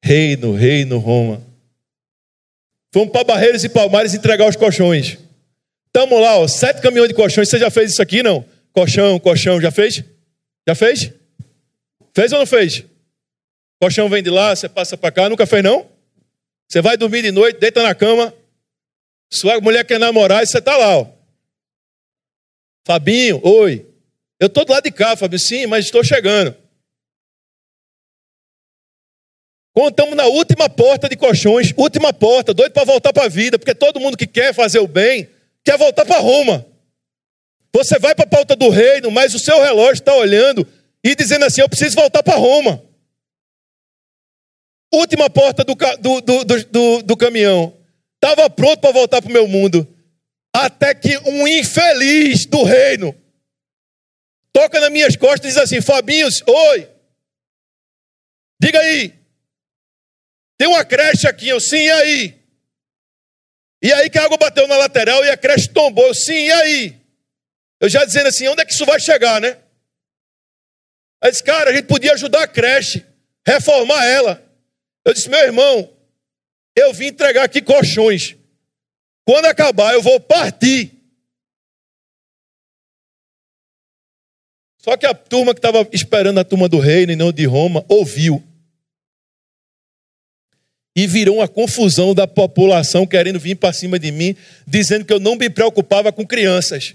[0.03, 1.41] reino, reino, Roma.
[2.93, 5.17] Fomos para Barreiros e Palmares entregar os colchões.
[5.89, 7.49] Estamos lá, ó, sete caminhões de colchões.
[7.49, 8.45] Você já fez isso aqui, não?
[8.71, 10.03] Colchão, colchão, já fez?
[10.67, 11.11] Já fez?
[12.13, 12.85] Fez ou não fez?
[13.81, 15.89] Colchão vem de lá, você passa para cá, nunca fez, não?
[16.67, 18.33] Você vai dormir de noite, deita na cama,
[19.31, 21.07] sua mulher quer namorar e você está lá, ó.
[22.85, 23.85] Fabinho, oi.
[24.39, 26.55] Eu estou do lado de cá, Fabinho, sim, mas estou chegando.
[29.73, 33.57] Quando estamos na última porta de colchões, última porta, doido para voltar para a vida,
[33.57, 35.29] porque todo mundo que quer fazer o bem
[35.69, 36.65] quer voltar para Roma.
[37.75, 40.67] Você vai para a pauta do reino, mas o seu relógio está olhando
[41.03, 42.83] e dizendo assim: Eu preciso voltar para Roma.
[44.91, 47.77] Última porta do, do, do, do, caminhão.
[48.15, 49.87] Estava pronto para voltar para o meu mundo.
[50.51, 53.15] Até que um infeliz do reino
[54.51, 56.89] toca nas minhas costas e diz assim: Fabinho, oi.
[58.59, 59.13] Diga aí.
[60.57, 62.38] Tem uma creche aqui, eu sim, e aí?
[63.81, 67.01] E aí que a água bateu na lateral e a creche tombou, sim, e aí?
[67.79, 69.57] Eu já dizendo assim, onde é que isso vai chegar, né?
[71.21, 73.05] Aí disse, cara, a gente podia ajudar a creche,
[73.45, 74.43] reformar ela.
[75.05, 75.93] Eu disse, meu irmão,
[76.75, 78.35] eu vim entregar aqui colchões.
[79.25, 80.93] Quando acabar, eu vou partir.
[84.77, 87.85] Só que a turma que estava esperando a turma do reino e não de Roma
[87.87, 88.43] ouviu.
[90.99, 94.35] E virou uma confusão da população querendo vir para cima de mim,
[94.67, 96.93] dizendo que eu não me preocupava com crianças.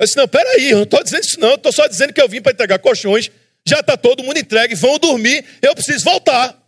[0.00, 1.50] Eu disse: não, peraí, eu não estou dizendo isso, não.
[1.50, 3.30] Eu estou só dizendo que eu vim para entregar colchões.
[3.68, 6.58] Já está todo mundo entregue, vão dormir, eu preciso voltar.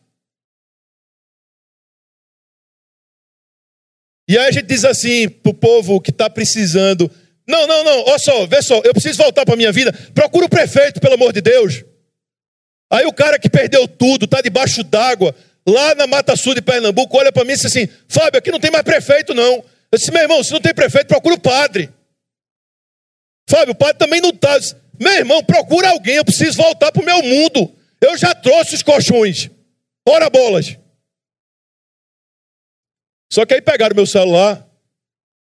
[4.29, 7.11] E aí a gente diz assim pro povo que está precisando:
[7.49, 9.95] não, não, não, olha só, vê só, eu preciso voltar para minha vida.
[10.13, 11.83] Procura o prefeito, pelo amor de Deus.
[12.91, 15.35] Aí o cara que perdeu tudo, está debaixo d'água,
[15.67, 18.61] lá na Mata Sul de Pernambuco, olha para mim e diz assim: Fábio, aqui não
[18.61, 19.65] tem mais prefeito, não.
[19.93, 21.89] Eu disse, meu irmão, se não tem prefeito, procura o padre.
[23.49, 24.59] Fábio, o padre também não está.
[25.01, 27.75] Meu irmão, procura alguém, eu preciso voltar para o meu mundo.
[28.01, 29.51] Eu já trouxe os colchões.
[30.07, 30.77] Ora bolas.
[33.33, 34.65] Só que aí pegaram meu celular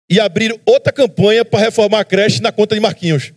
[0.09, 3.33] e abriram outra campanha para reformar a creche na conta de Marquinhos.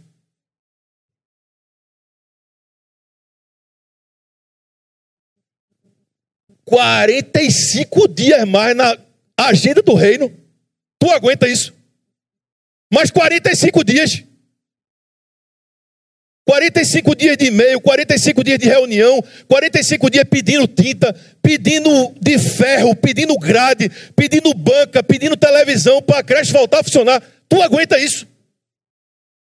[6.68, 8.94] Quarenta e cinco dias mais na
[9.38, 10.30] agenda do reino.
[10.98, 11.72] Tu aguenta isso?
[12.92, 14.22] Mais 45 dias.
[16.46, 22.94] 45 dias de e-mail, 45 dias de reunião, 45 dias pedindo tinta, pedindo de ferro,
[22.96, 27.22] pedindo grade, pedindo banca, pedindo televisão para a creche voltar a funcionar.
[27.48, 28.26] Tu aguenta isso?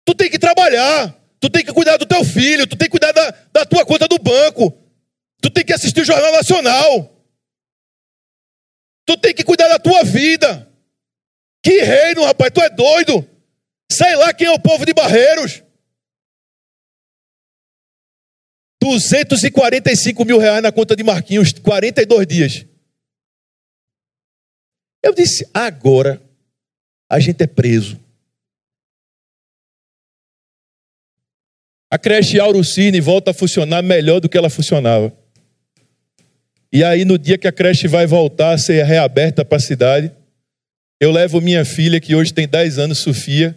[0.06, 3.12] Tu tem que trabalhar, tu tem que cuidar do teu filho, tu tem que cuidar
[3.12, 4.74] da, da tua conta do banco,
[5.42, 7.26] tu tem que assistir o Jornal Nacional,
[9.06, 10.72] tu tem que cuidar da tua vida.
[11.64, 13.28] Que reino, rapaz, tu é doido?
[13.92, 15.64] Sei lá quem é o povo de Barreiros.
[18.82, 22.66] 245 mil reais na conta de Marquinhos, 42 dias.
[25.04, 26.22] Eu disse, agora
[27.10, 28.00] a gente é preso.
[31.92, 35.21] A creche Aurucine volta a funcionar melhor do que ela funcionava.
[36.74, 40.12] E aí, no dia que a creche vai voltar a ser reaberta para a cidade,
[41.02, 43.56] eu levo minha filha, que hoje tem 10 anos, Sofia,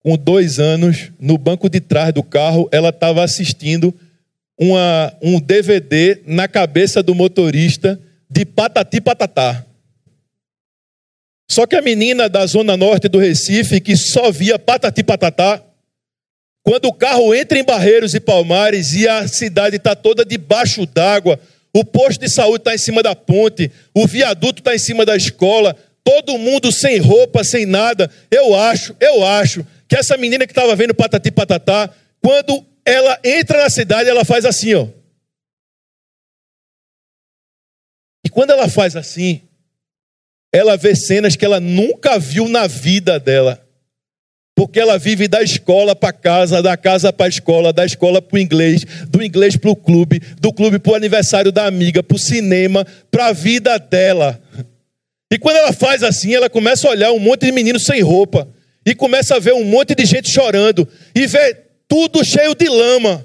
[0.00, 3.94] com dois anos, no banco de trás do carro, ela estava assistindo
[4.58, 9.66] uma, um DVD na cabeça do motorista de patati patatá.
[11.50, 15.62] Só que a menina da zona norte do Recife, que só via patati patatá,
[16.62, 21.40] quando o carro entra em Barreiros e Palmares e a cidade está toda debaixo d'água,
[21.78, 25.14] o posto de saúde está em cima da ponte, o viaduto está em cima da
[25.14, 28.10] escola, todo mundo sem roupa, sem nada.
[28.30, 31.88] Eu acho, eu acho que essa menina que estava vendo patati patatá,
[32.20, 34.88] quando ela entra na cidade, ela faz assim, ó.
[38.24, 39.42] E quando ela faz assim,
[40.52, 43.67] ela vê cenas que ela nunca viu na vida dela.
[44.58, 48.34] Porque ela vive da escola para casa, da casa para a escola, da escola para
[48.34, 52.16] o inglês, do inglês para o clube, do clube para o aniversário da amiga, para
[52.16, 54.42] o cinema, para a vida dela.
[55.32, 58.48] E quando ela faz assim, ela começa a olhar um monte de meninos sem roupa.
[58.84, 60.88] E começa a ver um monte de gente chorando.
[61.14, 61.54] E vê
[61.86, 63.24] tudo cheio de lama.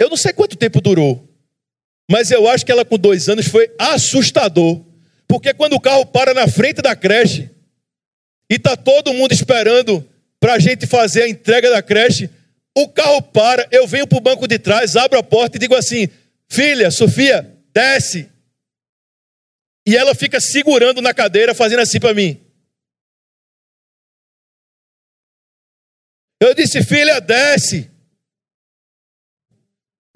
[0.00, 1.28] Eu não sei quanto tempo durou,
[2.08, 4.84] mas eu acho que ela com dois anos foi assustador.
[5.26, 7.55] Porque quando o carro para na frente da creche
[8.50, 10.06] e tá todo mundo esperando
[10.38, 12.30] para a gente fazer a entrega da creche,
[12.76, 15.74] o carro para, eu venho para o banco de trás, abro a porta e digo
[15.74, 16.08] assim:
[16.48, 18.30] Filha, Sofia, desce.
[19.86, 22.40] E ela fica segurando na cadeira, fazendo assim para mim.
[26.40, 27.90] Eu disse, filha, desce.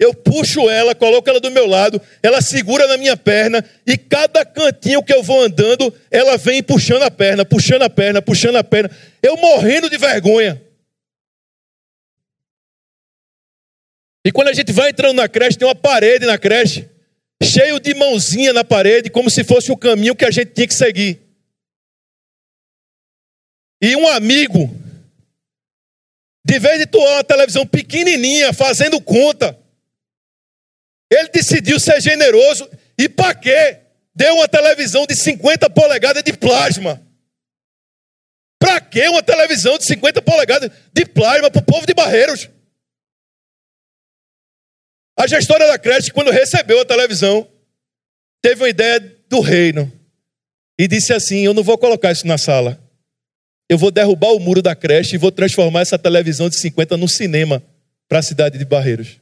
[0.01, 4.43] Eu puxo ela, coloco ela do meu lado, ela segura na minha perna e cada
[4.43, 8.63] cantinho que eu vou andando, ela vem puxando a perna, puxando a perna, puxando a
[8.63, 8.89] perna.
[9.21, 10.59] Eu morrendo de vergonha.
[14.25, 16.89] E quando a gente vai entrando na creche, tem uma parede na creche,
[17.43, 20.73] cheio de mãozinha na parede, como se fosse o caminho que a gente tinha que
[20.73, 21.21] seguir.
[23.79, 24.75] E um amigo
[26.43, 29.60] de vez de toar uma televisão pequenininha, fazendo conta,
[31.11, 33.79] ele decidiu ser generoso e para quê?
[34.15, 37.01] Deu uma televisão de 50 polegadas de plasma.
[38.59, 42.49] Para que uma televisão de 50 polegadas de plasma para o povo de Barreiros?
[45.17, 47.47] A gestora da creche, quando recebeu a televisão,
[48.41, 49.91] teve uma ideia do reino
[50.79, 52.81] e disse assim: Eu não vou colocar isso na sala
[53.71, 57.07] eu vou derrubar o muro da creche e vou transformar essa televisão de 50 num
[57.07, 57.63] cinema
[58.05, 59.20] para a cidade de Barreiros.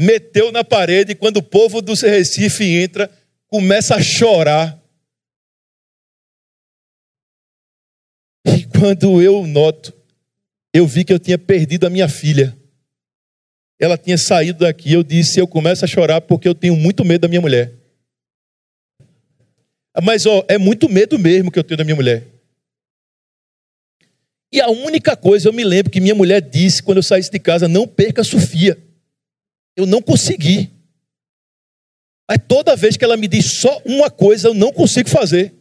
[0.00, 3.10] Meteu na parede e quando o povo do Recife entra,
[3.46, 4.82] começa a chorar.
[8.46, 9.92] E quando eu noto,
[10.72, 12.56] eu vi que eu tinha perdido a minha filha.
[13.78, 14.90] Ela tinha saído daqui.
[14.90, 17.74] Eu disse: Eu começo a chorar porque eu tenho muito medo da minha mulher.
[20.02, 22.26] Mas ó, é muito medo mesmo que eu tenho da minha mulher.
[24.50, 27.38] E a única coisa eu me lembro que minha mulher disse quando eu saísse de
[27.38, 28.88] casa: não perca a Sofia
[29.76, 30.70] eu não consegui.
[32.28, 35.54] Mas toda vez que ela me diz só uma coisa, eu não consigo fazer.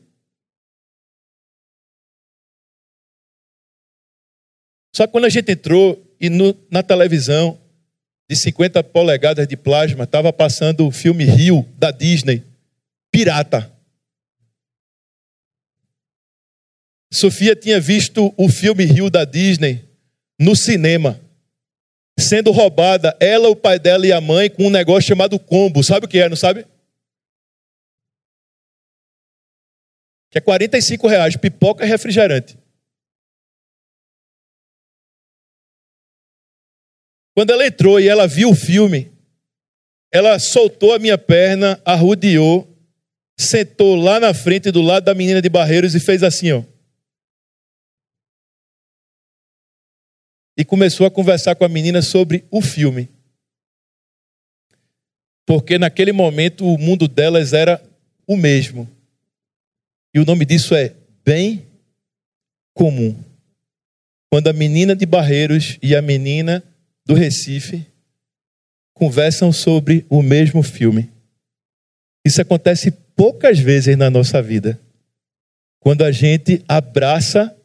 [4.95, 7.59] Só que quando a gente entrou e no, na televisão
[8.29, 12.43] de 50 polegadas de plasma estava passando o filme Rio da Disney,
[13.11, 13.73] Pirata.
[17.11, 19.83] Sofia tinha visto o filme Rio da Disney
[20.39, 21.19] no cinema
[22.19, 25.83] sendo roubada ela, o pai dela e a mãe com um negócio chamado combo.
[25.83, 26.65] Sabe o que é, não sabe?
[30.31, 32.57] Que é 45 reais, pipoca e refrigerante.
[37.35, 39.11] Quando ela entrou e ela viu o filme,
[40.11, 42.67] ela soltou a minha perna, arrudeou,
[43.39, 46.63] sentou lá na frente do lado da menina de Barreiros e fez assim, ó.
[50.59, 53.07] E começou a conversar com a menina sobre o filme.
[55.45, 57.81] Porque naquele momento o mundo delas era
[58.27, 58.85] o mesmo.
[60.13, 60.93] E o nome disso é
[61.23, 61.65] bem
[62.73, 63.15] comum.
[64.29, 66.61] Quando a menina de Barreiros e a menina
[67.05, 67.87] do Recife
[68.93, 71.09] conversam sobre o mesmo filme.
[72.25, 74.77] Isso acontece poucas vezes na nossa vida.
[75.79, 77.57] Quando a gente abraça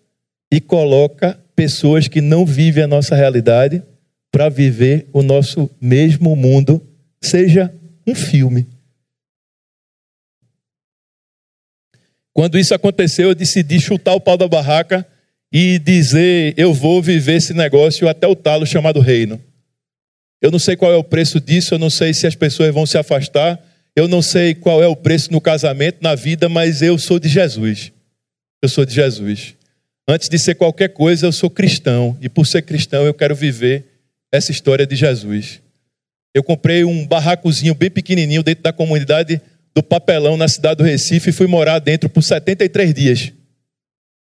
[0.48, 3.82] e coloca pessoas que não vivem a nossa realidade
[4.30, 6.82] para viver o nosso mesmo mundo,
[7.22, 7.72] seja
[8.06, 8.66] um filme.
[12.32, 15.06] Quando isso aconteceu, eu decidi chutar o pau da barraca
[15.52, 19.40] e dizer: eu vou viver esse negócio até o talo chamado reino.
[20.42, 22.84] Eu não sei qual é o preço disso, eu não sei se as pessoas vão
[22.84, 23.58] se afastar,
[23.94, 27.28] eu não sei qual é o preço no casamento, na vida, mas eu sou de
[27.28, 27.92] Jesus.
[28.60, 29.54] Eu sou de Jesus.
[30.08, 33.84] Antes de ser qualquer coisa, eu sou cristão, e por ser cristão, eu quero viver
[34.32, 35.60] essa história de Jesus.
[36.34, 39.40] Eu comprei um barracozinho bem pequenininho dentro da comunidade
[39.74, 43.32] do Papelão, na cidade do Recife, e fui morar dentro por 73 dias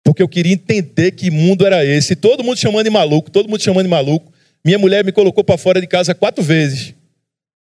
[0.07, 2.15] porque eu queria entender que mundo era esse.
[2.15, 4.31] Todo mundo chamando de maluco, todo mundo chamando de maluco.
[4.63, 6.93] Minha mulher me colocou para fora de casa quatro vezes.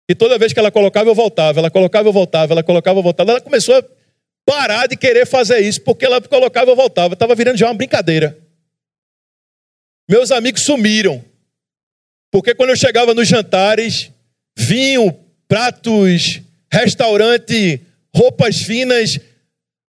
[0.09, 1.59] E toda vez que ela colocava, eu voltava.
[1.59, 2.53] Ela colocava, eu voltava.
[2.53, 3.29] Ela colocava, eu voltava.
[3.29, 3.83] Ela começou a
[4.45, 7.13] parar de querer fazer isso, porque ela colocava, eu voltava.
[7.13, 8.37] Estava virando já uma brincadeira.
[10.09, 11.23] Meus amigos sumiram.
[12.31, 14.11] Porque quando eu chegava nos jantares,
[14.57, 15.13] vinho,
[15.47, 17.81] pratos, restaurante,
[18.15, 19.19] roupas finas,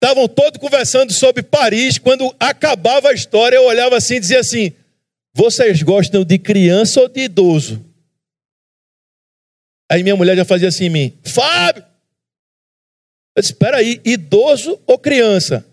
[0.06, 1.98] Estavam todos conversando sobre Paris.
[1.98, 4.72] Quando acabava a história, eu olhava assim e dizia assim:
[5.34, 7.84] Vocês gostam de criança ou de idoso?
[9.92, 11.84] Aí minha mulher já fazia assim em mim: Fábio!
[13.36, 15.66] Eu disse: Espera aí, idoso ou criança?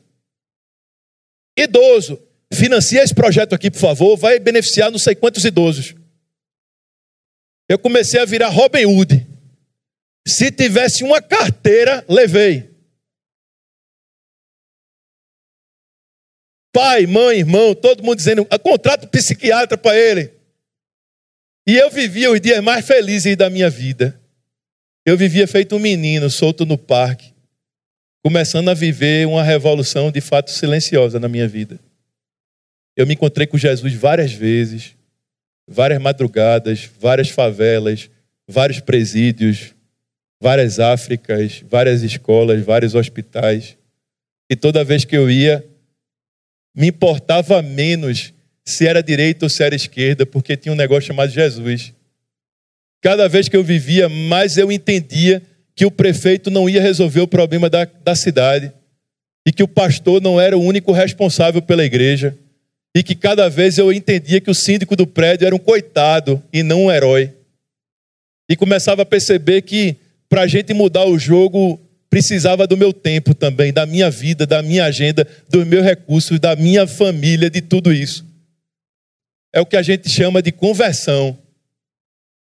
[1.56, 2.20] Idoso.
[2.52, 4.16] Financia esse projeto aqui, por favor.
[4.16, 5.94] Vai beneficiar não sei quantos idosos.
[7.68, 9.26] Eu comecei a virar Robin Hood.
[10.26, 12.70] Se tivesse uma carteira, levei.
[16.72, 20.32] Pai, mãe, irmão, todo mundo dizendo, ah, contrato psiquiatra para ele.
[21.66, 24.20] E eu vivia os dias mais felizes da minha vida.
[25.04, 27.31] Eu vivia feito um menino, solto no parque,
[28.22, 31.78] começando a viver uma revolução de fato silenciosa na minha vida.
[32.96, 34.94] Eu me encontrei com Jesus várias vezes,
[35.66, 38.08] várias madrugadas, várias favelas,
[38.46, 39.74] vários presídios,
[40.40, 43.76] várias Áfricas, várias escolas, vários hospitais.
[44.48, 45.64] E toda vez que eu ia,
[46.74, 48.32] me importava menos
[48.64, 51.92] se era direita ou se era esquerda, porque tinha um negócio chamado Jesus.
[53.00, 55.42] Cada vez que eu vivia, mais eu entendia
[55.82, 58.72] que o prefeito não ia resolver o problema da, da cidade,
[59.44, 62.38] e que o pastor não era o único responsável pela igreja,
[62.96, 66.62] e que cada vez eu entendia que o síndico do prédio era um coitado e
[66.62, 67.32] não um herói.
[68.48, 69.96] E começava a perceber que
[70.28, 74.62] para a gente mudar o jogo, precisava do meu tempo também, da minha vida, da
[74.62, 78.24] minha agenda, dos meus recursos, da minha família, de tudo isso.
[79.52, 81.36] É o que a gente chama de conversão.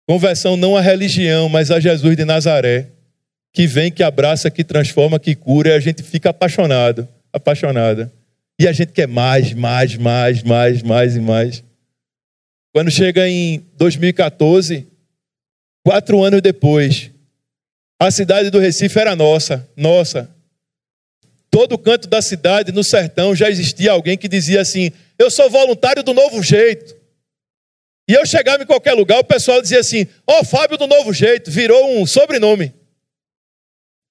[0.09, 2.94] Conversão não à religião, mas a Jesus de Nazaré,
[3.55, 8.13] que vem, que abraça, que transforma, que cura, e a gente fica apaixonado, apaixonada.
[8.61, 11.65] E a gente quer mais, mais, mais, mais, mais e mais.
[12.73, 14.89] Quando chega em 2014,
[15.87, 17.13] quatro anos depois,
[18.01, 20.29] a cidade do Recife era nossa, nossa.
[21.49, 26.03] Todo canto da cidade, no sertão, já existia alguém que dizia assim: Eu sou voluntário
[26.03, 26.97] do novo jeito.
[28.09, 31.13] E eu chegava em qualquer lugar, o pessoal dizia assim: Ó, oh, Fábio do novo
[31.13, 32.75] jeito, virou um sobrenome.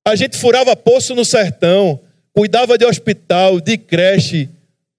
[0.05, 2.01] A gente furava poço no sertão,
[2.33, 4.49] cuidava de hospital, de creche,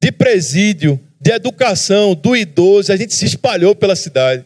[0.02, 4.44] de presídio, de educação, do idoso, a gente se espalhou pela cidade.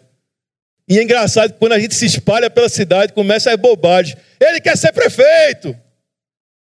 [0.89, 4.17] E é engraçado quando a gente se espalha pela cidade, começa a bobagem.
[4.41, 5.77] Ele quer ser prefeito.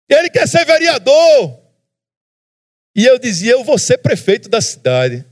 [0.10, 1.60] Ele quer ser vereador.
[2.96, 5.26] E eu dizia, eu vou ser prefeito da cidade.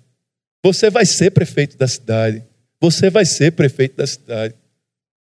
[0.64, 2.43] Você vai ser prefeito da cidade.
[2.82, 4.55] Você vai ser prefeito da cidade.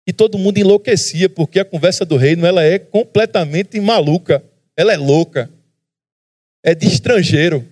[0.06, 4.42] E todo mundo enlouquecia, porque a conversa do reino ela é completamente maluca.
[4.76, 5.50] Ela é louca.
[6.64, 7.66] É de estrangeiro.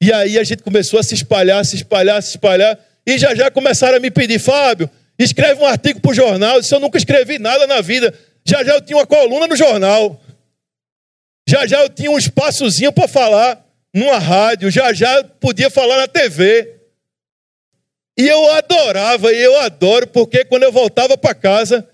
[0.00, 2.78] E aí a gente começou a se espalhar, se espalhar, se espalhar.
[3.04, 4.88] E já já começaram a me pedir, Fábio,
[5.18, 6.56] escreve um artigo para o jornal.
[6.56, 8.14] Eu disse, eu nunca escrevi nada na vida.
[8.46, 10.20] Já já eu tinha uma coluna no jornal.
[11.48, 14.70] Já já eu tinha um espaçozinho para falar numa rádio.
[14.70, 16.77] Já já eu podia falar na TV.
[18.18, 21.88] E eu adorava, e eu adoro, porque quando eu voltava para casa,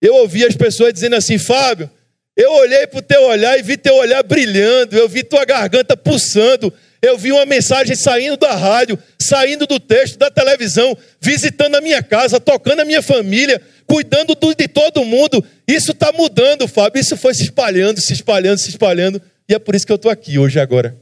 [0.00, 1.90] eu ouvia as pessoas dizendo assim: Fábio,
[2.34, 5.94] eu olhei para o teu olhar e vi teu olhar brilhando, eu vi tua garganta
[5.94, 6.72] pulsando,
[7.02, 12.02] eu vi uma mensagem saindo da rádio, saindo do texto, da televisão, visitando a minha
[12.02, 15.44] casa, tocando a minha família, cuidando de todo mundo.
[15.68, 17.00] Isso está mudando, Fábio.
[17.00, 19.20] Isso foi se espalhando, se espalhando, se espalhando.
[19.46, 20.96] E é por isso que eu estou aqui hoje, agora.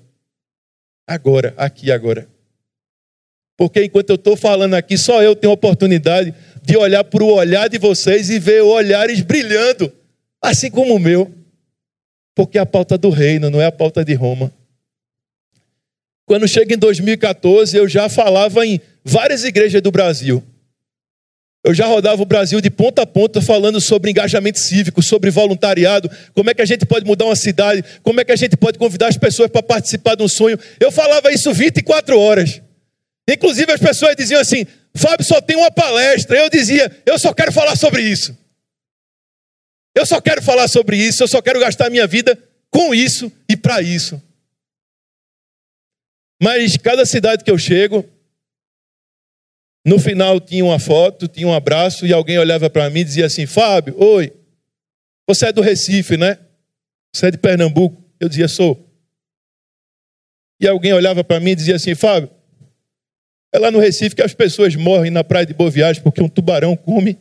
[1.06, 2.33] Agora, aqui, agora.
[3.56, 7.68] Porque enquanto eu estou falando aqui, só eu tenho oportunidade de olhar para o olhar
[7.68, 9.92] de vocês e ver olhares brilhando,
[10.42, 11.32] assim como o meu.
[12.34, 14.52] Porque é a pauta do reino, não é a pauta de Roma.
[16.26, 20.42] Quando chega em 2014, eu já falava em várias igrejas do Brasil.
[21.62, 26.10] Eu já rodava o Brasil de ponta a ponta falando sobre engajamento cívico, sobre voluntariado,
[26.34, 28.78] como é que a gente pode mudar uma cidade, como é que a gente pode
[28.78, 30.58] convidar as pessoas para participar de um sonho.
[30.78, 32.60] Eu falava isso 24 horas.
[33.28, 36.38] Inclusive as pessoas diziam assim: Fábio só tem uma palestra.
[36.38, 38.36] Eu dizia: eu só quero falar sobre isso.
[39.94, 42.36] Eu só quero falar sobre isso, eu só quero gastar minha vida
[42.68, 44.20] com isso e para isso.
[46.42, 48.04] Mas cada cidade que eu chego,
[49.86, 53.26] no final tinha uma foto, tinha um abraço e alguém olhava para mim e dizia
[53.26, 54.32] assim: Fábio, oi,
[55.28, 56.38] você é do Recife, né?
[57.14, 58.02] Você é de Pernambuco?
[58.18, 58.90] Eu dizia: sou.
[60.60, 62.30] E alguém olhava para mim e dizia assim: Fábio,
[63.54, 66.28] é lá no Recife que as pessoas morrem na praia de Boa Viagem porque um
[66.28, 67.16] tubarão come.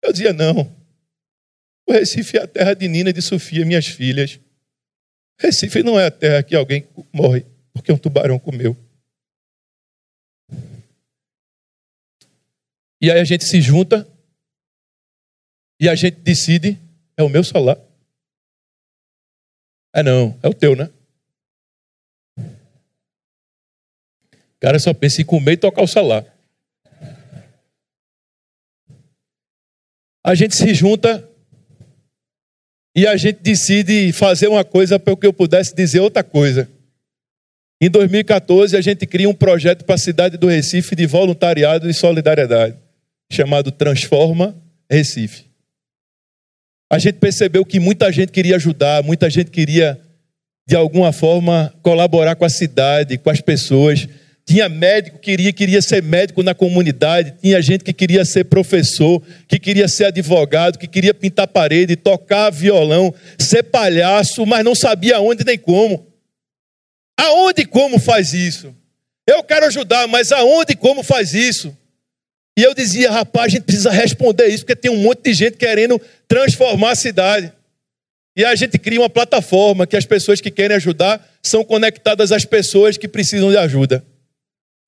[0.00, 0.72] Eu dizia: não.
[1.88, 4.38] O Recife é a terra de Nina e de Sofia, minhas filhas.
[5.40, 8.76] Recife não é a terra que alguém morre porque um tubarão comeu.
[13.00, 14.08] E aí a gente se junta
[15.80, 16.78] e a gente decide:
[17.16, 17.82] é o meu salário.
[19.92, 20.92] É não, é o teu, né?
[24.56, 26.30] O cara só pensa em comer e tocar o salário.
[30.24, 31.28] A gente se junta
[32.96, 36.68] e a gente decide fazer uma coisa para que eu pudesse dizer outra coisa.
[37.80, 41.94] Em 2014, a gente cria um projeto para a cidade do Recife de voluntariado e
[41.94, 42.74] solidariedade,
[43.30, 44.56] chamado Transforma
[44.90, 45.44] Recife.
[46.90, 50.00] A gente percebeu que muita gente queria ajudar, muita gente queria,
[50.66, 54.08] de alguma forma, colaborar com a cidade, com as pessoas.
[54.48, 59.20] Tinha médico que queria, queria ser médico na comunidade, tinha gente que queria ser professor,
[59.48, 65.18] que queria ser advogado, que queria pintar parede, tocar violão, ser palhaço, mas não sabia
[65.20, 66.06] onde nem como.
[67.18, 68.72] Aonde e como faz isso?
[69.26, 71.76] Eu quero ajudar, mas aonde e como faz isso?
[72.56, 75.56] E eu dizia, rapaz, a gente precisa responder isso, porque tem um monte de gente
[75.56, 77.52] querendo transformar a cidade.
[78.36, 82.44] E a gente cria uma plataforma que as pessoas que querem ajudar são conectadas às
[82.44, 84.04] pessoas que precisam de ajuda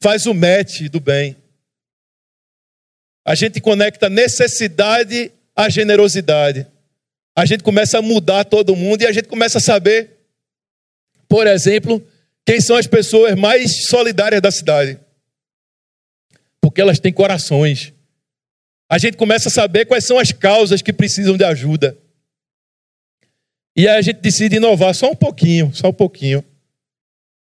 [0.01, 1.37] faz o match do bem.
[3.25, 6.67] A gente conecta necessidade à generosidade.
[7.37, 10.17] A gente começa a mudar todo mundo e a gente começa a saber,
[11.29, 12.05] por exemplo,
[12.47, 14.99] quem são as pessoas mais solidárias da cidade.
[16.61, 17.93] Porque elas têm corações.
[18.91, 21.97] A gente começa a saber quais são as causas que precisam de ajuda.
[23.77, 26.43] E aí a gente decide inovar só um pouquinho, só um pouquinho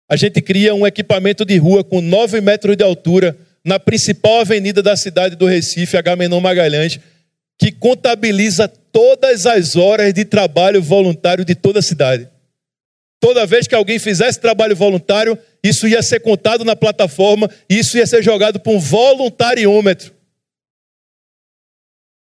[0.09, 4.81] a gente cria um equipamento de rua com 9 metros de altura na principal avenida
[4.81, 6.99] da cidade do Recife, Agamenon Magalhães,
[7.57, 12.27] que contabiliza todas as horas de trabalho voluntário de toda a cidade.
[13.19, 17.97] Toda vez que alguém fizesse trabalho voluntário, isso ia ser contado na plataforma e isso
[17.97, 20.13] ia ser jogado para um voluntariômetro.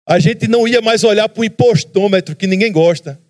[0.07, 3.21] A gente não ia mais olhar para o impostômetro, que ninguém gosta.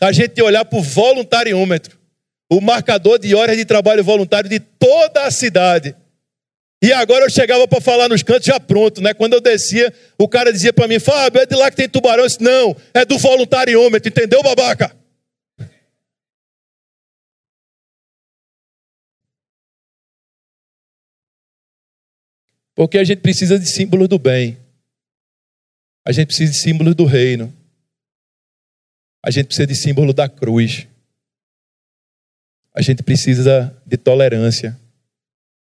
[0.00, 1.97] A gente ia olhar para o voluntariômetro
[2.50, 5.94] o marcador de horas de trabalho voluntário de toda a cidade.
[6.82, 9.12] E agora eu chegava para falar nos cantos já pronto, né?
[9.12, 12.22] Quando eu descia, o cara dizia para mim: Fábio, é de lá que tem tubarão?
[12.22, 14.96] Eu disse, não, é do voluntariômetro, entendeu, babaca?
[22.76, 24.56] Porque a gente precisa de símbolos do bem.
[26.06, 27.52] A gente precisa de símbolos do reino.
[29.20, 30.86] A gente precisa de símbolo da cruz.
[32.78, 34.78] A gente precisa de tolerância.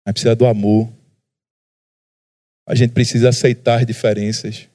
[0.05, 0.93] mas precisa do amor.
[2.69, 4.69] A gente precisa aceitar diferenças.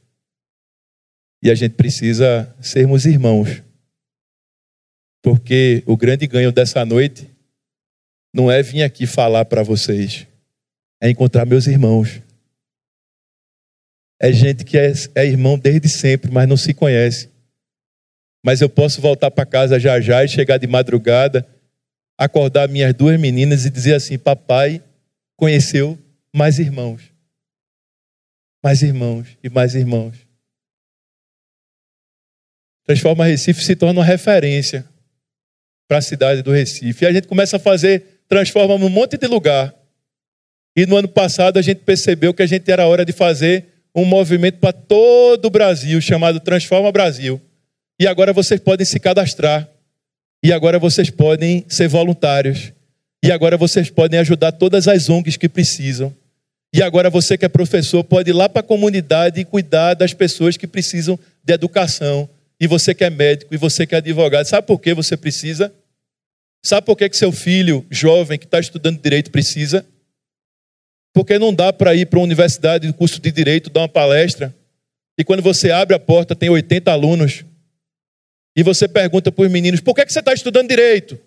[1.43, 3.61] E a gente precisa sermos irmãos.
[5.21, 7.29] Porque o grande ganho dessa noite
[8.33, 10.25] não é vir aqui falar para vocês,
[10.99, 12.23] é encontrar meus irmãos.
[14.19, 17.29] É gente que é, é, irmão desde sempre, mas não se conhece.
[18.43, 21.47] Mas eu posso voltar para casa já já e chegar de madrugada,
[22.21, 24.81] acordar minhas duas meninas e dizer assim: Papai
[25.35, 25.97] conheceu
[26.31, 27.01] mais irmãos.
[28.63, 30.15] Mais irmãos e mais irmãos.
[32.85, 34.85] Transforma Recife se torna uma referência
[35.87, 37.03] para a cidade do Recife.
[37.03, 39.73] E a gente começa a fazer, transforma um monte de lugar.
[40.75, 43.65] E no ano passado a gente percebeu que a gente era hora de fazer
[43.95, 47.41] um movimento para todo o Brasil chamado Transforma Brasil.
[47.99, 49.67] E agora vocês podem se cadastrar.
[50.43, 52.73] E agora vocês podem ser voluntários.
[53.23, 56.13] E agora vocês podem ajudar todas as ONGs que precisam.
[56.73, 60.13] E agora você que é professor pode ir lá para a comunidade e cuidar das
[60.13, 62.29] pessoas que precisam de educação.
[62.59, 64.45] E você que é médico, e você que é advogado.
[64.45, 65.71] Sabe por que você precisa?
[66.63, 69.85] Sabe por que, que seu filho jovem que está estudando direito precisa?
[71.13, 74.55] Porque não dá para ir para uma universidade de curso de direito dar uma palestra
[75.17, 77.43] e quando você abre a porta tem 80 alunos
[78.55, 81.19] e você pergunta para os meninos: por que, que você está estudando direito?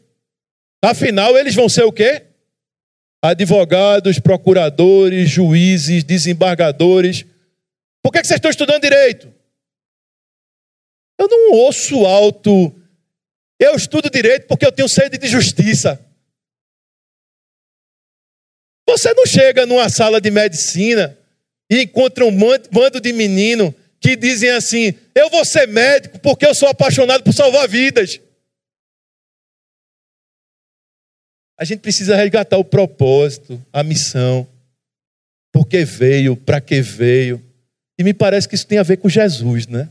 [0.83, 2.23] Afinal, eles vão ser o quê?
[3.23, 7.25] Advogados, procuradores, juízes, desembargadores.
[8.03, 9.33] Por que, que vocês estão estudando direito?
[11.19, 12.75] Eu não ouço alto.
[13.59, 15.99] Eu estudo direito porque eu tenho sede de justiça.
[18.87, 21.17] Você não chega numa sala de medicina
[21.71, 22.37] e encontra um
[22.71, 23.75] bando de menino
[24.05, 28.21] que dizem assim: Eu vou ser médico porque eu sou apaixonado por salvar vidas.
[31.59, 34.47] A gente precisa resgatar o propósito, a missão.
[35.51, 37.43] Por que veio, para que veio.
[37.99, 39.89] E me parece que isso tem a ver com Jesus, né?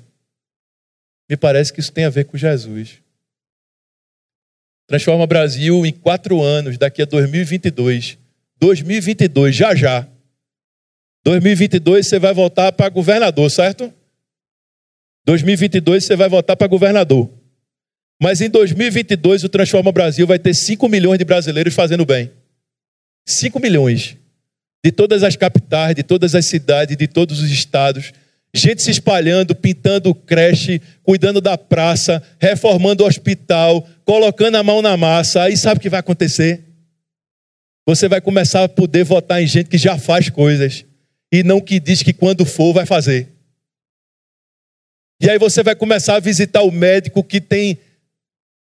[1.27, 3.01] Me parece que isso tem a ver com Jesus.
[4.85, 8.17] Transforma Brasil em quatro anos, daqui a 2022.
[8.59, 10.07] 2022, já já.
[11.23, 13.91] 2022 você vai voltar para governador, certo?
[15.25, 17.29] 2022 você vai voltar para governador.
[18.21, 22.31] Mas em 2022 o Transforma Brasil vai ter 5 milhões de brasileiros fazendo bem.
[23.25, 24.17] 5 milhões.
[24.83, 28.11] De todas as capitais, de todas as cidades, de todos os estados.
[28.53, 34.95] Gente se espalhando, pintando creche, cuidando da praça, reformando o hospital, colocando a mão na
[34.95, 35.43] massa.
[35.43, 36.63] Aí sabe o que vai acontecer?
[37.85, 40.85] Você vai começar a poder votar em gente que já faz coisas
[41.31, 43.29] e não que diz que quando for vai fazer.
[45.21, 47.79] E aí você vai começar a visitar o médico que tem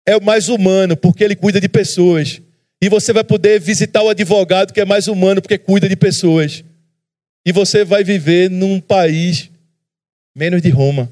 [0.06, 2.42] é o mais humano, porque ele cuida de pessoas.
[2.82, 6.64] E você vai poder visitar o advogado que é mais humano, porque cuida de pessoas.
[7.46, 9.52] E você vai viver num país
[10.36, 11.12] menos de Roma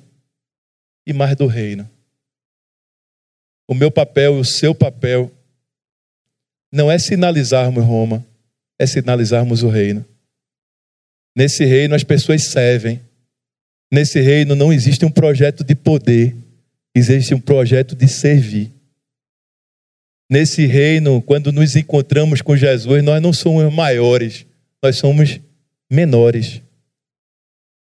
[1.05, 1.89] e mais do reino.
[3.67, 5.31] O meu papel, o seu papel
[6.71, 8.25] não é sinalizarmos Roma,
[8.79, 10.05] é sinalizarmos o reino.
[11.35, 13.01] Nesse reino as pessoas servem.
[13.95, 16.35] Nesse reino não existe um projeto de poder,
[16.93, 18.73] existe um projeto de servir.
[20.29, 24.45] Nesse reino, quando nos encontramos com Jesus, nós não somos maiores,
[24.83, 25.39] nós somos
[25.89, 26.61] menores.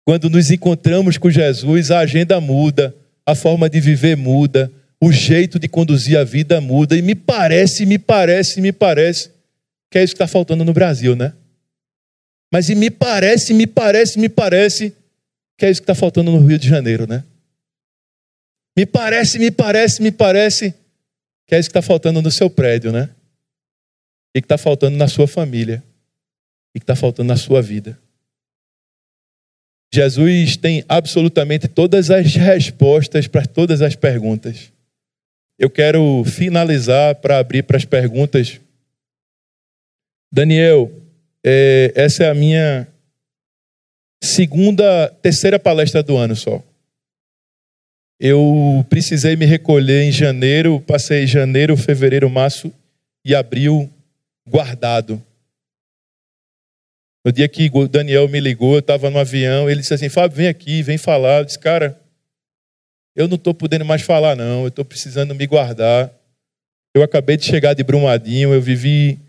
[0.03, 5.59] Quando nos encontramos com Jesus, a agenda muda, a forma de viver muda, o jeito
[5.59, 6.97] de conduzir a vida muda.
[6.97, 9.29] E me parece, me parece, me parece
[9.91, 11.31] que é isso que está faltando no Brasil, né?
[12.51, 14.95] Mas e me parece, me parece, me parece
[15.61, 17.23] que é isso que está faltando no Rio de Janeiro, né?
[18.75, 20.73] Me parece, me parece, me parece
[21.45, 23.11] que é isso que está faltando no seu prédio, né?
[24.33, 25.83] E que está faltando na sua família.
[26.73, 27.95] E que está faltando na sua vida.
[29.93, 34.73] Jesus tem absolutamente todas as respostas para todas as perguntas.
[35.59, 38.59] Eu quero finalizar para abrir para as perguntas.
[40.31, 40.91] Daniel,
[41.45, 42.90] é, essa é a minha
[44.21, 46.63] segunda, terceira palestra do ano só.
[48.19, 52.71] Eu precisei me recolher em janeiro, passei janeiro, fevereiro, março
[53.25, 53.91] e abril
[54.47, 55.21] guardado.
[57.25, 60.37] No dia que o Daniel me ligou, eu estava no avião, ele disse assim: Fábio,
[60.37, 61.39] vem aqui, vem falar.
[61.39, 61.99] Eu disse, cara,
[63.15, 64.63] eu não estou podendo mais falar, não.
[64.63, 66.11] Eu estou precisando me guardar.
[66.93, 68.53] Eu acabei de chegar de Brumadinho.
[68.53, 69.19] Eu vivi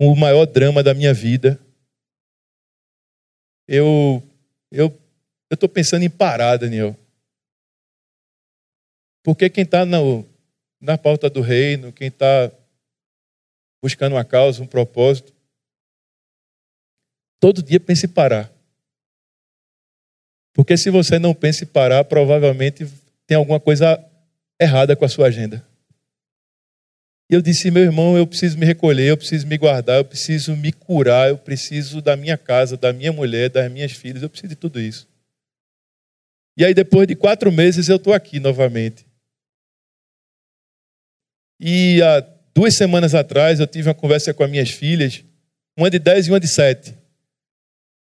[0.00, 1.58] o maior drama da minha vida.
[3.68, 4.22] Eu
[4.80, 4.98] eu
[5.50, 6.96] estou pensando em parar, Daniel.
[9.22, 9.84] Porque quem está
[10.80, 12.50] na pauta do reino, quem está
[13.82, 15.32] buscando uma causa, um propósito,
[17.42, 18.52] Todo dia pense em parar.
[20.54, 22.86] Porque se você não pensa em parar, provavelmente
[23.26, 23.98] tem alguma coisa
[24.60, 25.66] errada com a sua agenda.
[27.32, 30.54] E eu disse, meu irmão, eu preciso me recolher, eu preciso me guardar, eu preciso
[30.54, 34.50] me curar, eu preciso da minha casa, da minha mulher, das minhas filhas, eu preciso
[34.50, 35.08] de tudo isso.
[36.58, 39.06] E aí, depois de quatro meses, eu estou aqui novamente.
[41.58, 42.20] E há
[42.54, 45.24] duas semanas atrás, eu tive uma conversa com as minhas filhas,
[45.74, 46.94] uma de dez e uma de sete.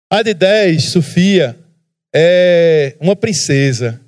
[0.09, 1.55] A de dez, Sofia,
[2.11, 4.01] é uma princesa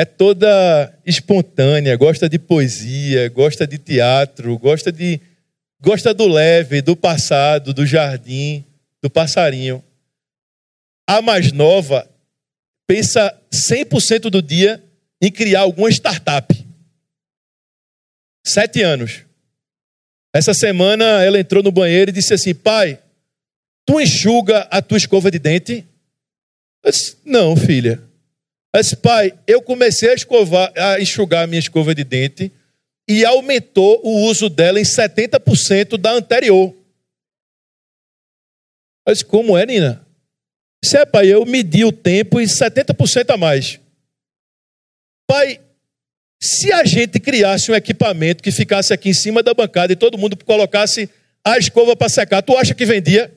[0.00, 5.20] é toda espontânea, gosta de poesia, gosta de teatro, gosta de
[5.78, 8.64] gosta do leve, do passado, do jardim,
[9.02, 9.84] do passarinho.
[11.06, 12.08] A mais nova
[12.86, 14.82] pensa 100% do dia
[15.20, 16.66] em criar alguma startup.
[18.42, 19.26] Sete anos.
[20.34, 22.98] Essa semana ela entrou no banheiro e disse assim: Pai,
[23.84, 25.86] tu enxuga a tua escova de dente?
[26.82, 28.09] Eu disse, Não, filha.
[28.74, 32.52] Mas, pai, eu comecei a, escovar, a enxugar a minha escova de dente
[33.08, 36.74] e aumentou o uso dela em 70% da anterior.
[39.06, 40.06] Mas como é, Nina?
[40.84, 43.80] Se é, pai, eu medi o tempo em 70% a mais.
[45.26, 45.60] Pai,
[46.40, 50.16] se a gente criasse um equipamento que ficasse aqui em cima da bancada e todo
[50.16, 51.10] mundo colocasse
[51.44, 53.36] a escova para secar, tu acha que vendia?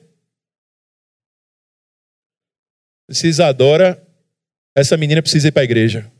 [3.10, 4.03] Se Isadora
[4.74, 6.10] essa menina precisa ir para a igreja.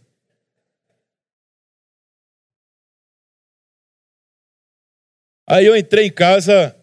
[5.46, 6.74] Aí eu entrei em casa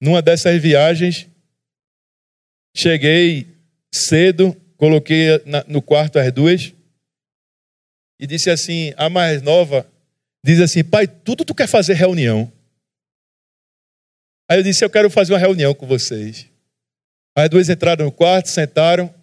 [0.00, 1.28] numa dessas viagens,
[2.76, 3.46] cheguei
[3.92, 5.28] cedo, coloquei
[5.66, 6.74] no quarto as duas
[8.18, 9.90] e disse assim: a mais nova
[10.44, 12.52] diz assim, pai, tudo tu quer fazer reunião.
[14.48, 16.46] Aí eu disse: eu quero fazer uma reunião com vocês.
[17.36, 19.14] As duas entraram no quarto, sentaram.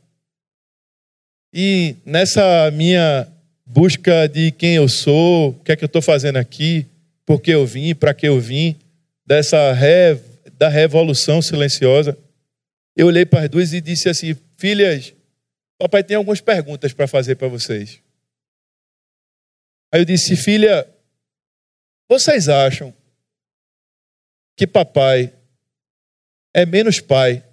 [1.53, 3.27] E nessa minha
[3.65, 6.85] busca de quem eu sou, o que é que eu estou fazendo aqui,
[7.25, 8.77] por que eu vim, para que eu vim,
[9.25, 10.17] dessa re,
[10.53, 12.17] da revolução silenciosa,
[12.95, 15.13] eu olhei para as duas e disse assim: Filhas,
[15.77, 18.01] papai tem algumas perguntas para fazer para vocês.
[19.91, 20.87] Aí eu disse: Filha,
[22.09, 22.93] vocês acham
[24.55, 25.33] que papai
[26.53, 27.43] é menos pai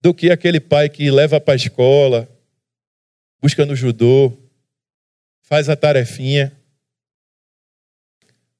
[0.00, 2.28] do que aquele pai que leva para a escola,
[3.40, 4.32] busca no judô,
[5.42, 6.52] faz a tarefinha.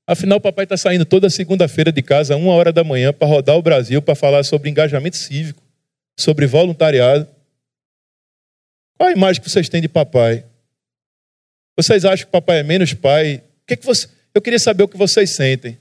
[0.07, 3.57] Afinal, o papai está saindo toda segunda-feira de casa, uma hora da manhã, para rodar
[3.57, 5.63] o Brasil, para falar sobre engajamento cívico,
[6.17, 7.29] sobre voluntariado.
[8.97, 10.45] Qual a imagem que vocês têm de papai?
[11.77, 13.43] Vocês acham que papai é menos pai?
[13.63, 14.09] O que, que você...
[14.33, 15.79] Eu queria saber o que vocês sentem.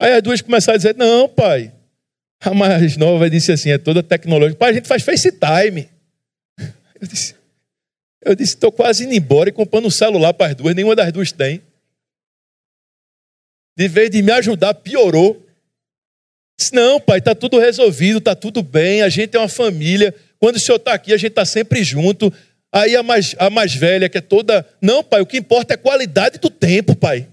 [0.00, 1.72] Aí as duas começaram a dizer: Não, pai,
[2.40, 4.58] a mais nova disse assim: é toda tecnológica.
[4.58, 5.88] Pai, a gente faz FaceTime.
[6.58, 7.34] Eu disse:
[8.22, 11.10] eu disse, estou quase indo embora e comprando um celular para as duas, nenhuma das
[11.12, 11.62] duas tem.
[13.76, 15.46] De vez de me ajudar, piorou.
[16.58, 20.14] Disse, não, pai, está tudo resolvido, está tudo bem, a gente é uma família.
[20.38, 22.30] Quando o senhor está aqui, a gente está sempre junto.
[22.70, 24.68] Aí a mais, a mais velha, que é toda.
[24.82, 27.26] Não, pai, o que importa é a qualidade do tempo, pai.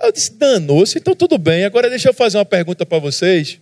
[0.00, 1.64] Eu disse, danou-se, então tudo bem.
[1.64, 3.60] Agora deixa eu fazer uma pergunta para vocês.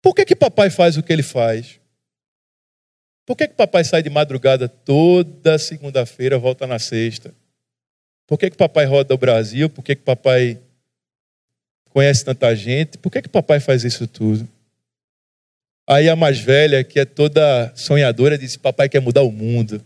[0.00, 1.80] Por que, que papai faz o que ele faz?
[3.26, 7.34] Por que, que papai sai de madrugada toda segunda-feira, volta na sexta?
[8.26, 9.68] Por que, que papai roda o Brasil?
[9.68, 10.58] Por que, que papai
[11.90, 12.96] conhece tanta gente?
[12.98, 14.48] Por que, que papai faz isso tudo?
[15.86, 19.82] Aí a mais velha, que é toda sonhadora, disse: Papai quer mudar o mundo.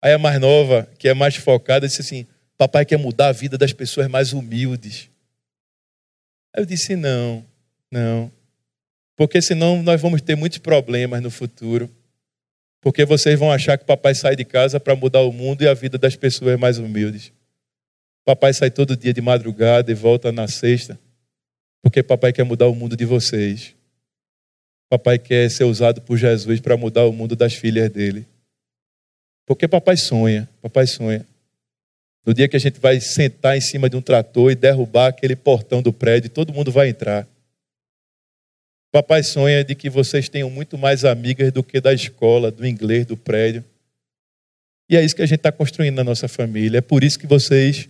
[0.00, 3.58] Aí a mais nova, que é mais focada, disse assim: Papai quer mudar a vida
[3.58, 5.10] das pessoas mais humildes.
[6.54, 7.44] Aí eu disse: Não,
[7.90, 8.32] não.
[9.18, 11.90] Porque senão nós vamos ter muitos problemas no futuro.
[12.80, 15.74] Porque vocês vão achar que papai sai de casa para mudar o mundo e a
[15.74, 17.32] vida das pessoas mais humildes.
[18.24, 20.96] Papai sai todo dia de madrugada e volta na sexta.
[21.82, 23.74] Porque papai quer mudar o mundo de vocês.
[24.88, 28.24] Papai quer ser usado por Jesus para mudar o mundo das filhas dele.
[29.44, 31.26] Porque papai sonha, papai sonha.
[32.24, 35.34] No dia que a gente vai sentar em cima de um trator e derrubar aquele
[35.34, 37.26] portão do prédio, todo mundo vai entrar.
[38.90, 43.04] Papai sonha de que vocês tenham muito mais amigas do que da escola, do inglês,
[43.04, 43.64] do prédio.
[44.88, 46.78] E é isso que a gente está construindo na nossa família.
[46.78, 47.88] É por isso que vocês,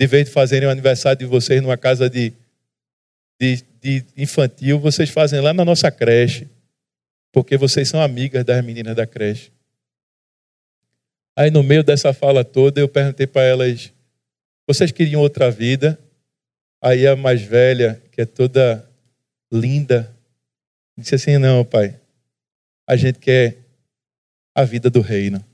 [0.00, 2.32] de vez de fazerem o aniversário de vocês numa casa de,
[3.38, 6.48] de, de infantil, vocês fazem lá na nossa creche.
[7.30, 9.52] Porque vocês são amigas das meninas da creche.
[11.36, 13.92] Aí, no meio dessa fala toda, eu perguntei para elas:
[14.66, 15.98] vocês queriam outra vida?
[16.82, 18.88] Aí a mais velha, que é toda
[19.52, 20.12] linda.
[20.98, 21.96] Disse assim: Não, pai,
[22.84, 23.56] a gente quer
[24.52, 25.44] a vida do reino.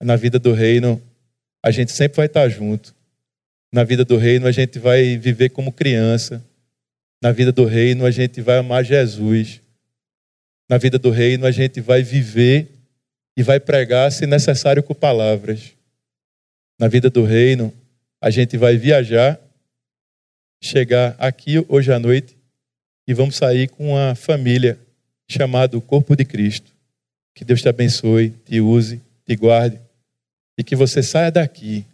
[0.00, 1.02] Na vida do reino,
[1.60, 2.94] a gente sempre vai estar junto.
[3.72, 6.44] Na vida do reino, a gente vai viver como criança.
[7.20, 9.60] Na vida do reino, a gente vai amar Jesus.
[10.68, 12.70] Na vida do reino, a gente vai viver
[13.36, 15.72] e vai pregar, se necessário, com palavras.
[16.78, 17.74] Na vida do reino,
[18.22, 19.40] a gente vai viajar,
[20.62, 22.39] chegar aqui hoje à noite
[23.06, 24.78] e vamos sair com uma família
[25.28, 26.72] chamada Corpo de Cristo.
[27.34, 29.78] Que Deus te abençoe, te use, te guarde
[30.58, 31.84] e que você saia daqui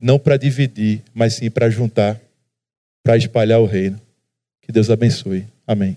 [0.00, 2.20] não para dividir, mas sim para juntar,
[3.04, 4.00] para espalhar o reino.
[4.60, 5.46] Que Deus abençoe.
[5.66, 5.96] Amém.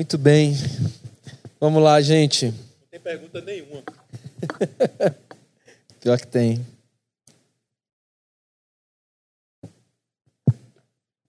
[0.00, 0.56] Muito bem.
[1.60, 2.46] Vamos lá, gente.
[2.46, 2.54] Não
[2.90, 3.82] tem pergunta nenhuma.
[6.00, 6.66] Pior que tem.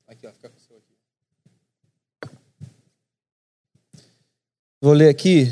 [0.07, 2.33] Aqui, ó, fica com o seu aqui.
[4.79, 5.51] Vou ler aqui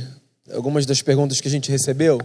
[0.54, 2.22] algumas das perguntas que a gente recebeu.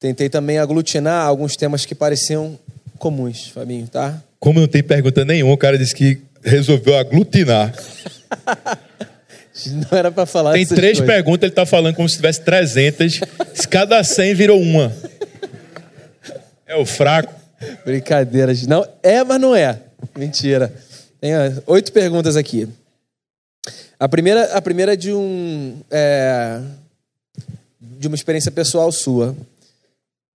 [0.00, 2.58] Tentei também aglutinar alguns temas que pareciam
[2.98, 4.24] comuns, Fabinho, tá?
[4.40, 7.74] Como não tem pergunta nenhuma, o cara disse que resolveu aglutinar.
[9.66, 11.06] não era para falar Tem três coisas.
[11.14, 13.20] perguntas, ele está falando como se tivesse 300.
[13.68, 14.92] cada 100 virou uma.
[16.66, 17.32] É o fraco.
[17.84, 18.52] Brincadeira.
[18.66, 19.78] Não, é, mas não é.
[20.16, 20.72] Mentira.
[21.20, 21.32] Tem
[21.66, 22.68] oito perguntas aqui.
[24.00, 26.60] A primeira, a primeira é de um é,
[27.80, 29.36] de uma experiência pessoal sua.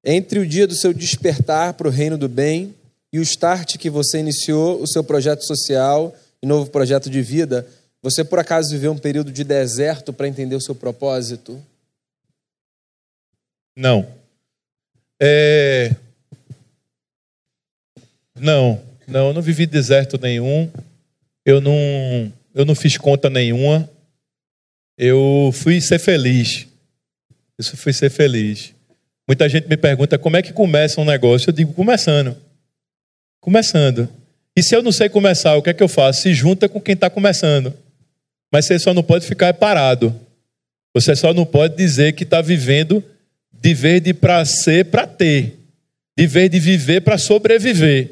[0.05, 2.73] Entre o dia do seu despertar para o reino do bem
[3.11, 7.67] e o start que você iniciou o seu projeto social e novo projeto de vida,
[8.09, 11.61] você por acaso viveu um período de deserto para entender o seu propósito?
[13.75, 14.07] Não.
[15.21, 15.93] É...
[18.39, 20.71] Não, não, eu não vivi deserto nenhum.
[21.45, 23.89] Eu não, eu não fiz conta nenhuma.
[24.97, 26.65] Eu fui ser feliz.
[27.59, 28.73] Isso fui ser feliz.
[29.27, 31.49] Muita gente me pergunta como é que começa um negócio.
[31.49, 32.37] Eu digo, começando.
[33.41, 34.07] Começando.
[34.55, 36.21] E se eu não sei começar, o que é que eu faço?
[36.21, 37.73] Se junta com quem está começando.
[38.51, 40.15] Mas você só não pode ficar parado.
[40.93, 43.03] Você só não pode dizer que está vivendo
[43.51, 45.57] de vez de para ser para ter,
[46.17, 48.11] de vez de viver para sobreviver.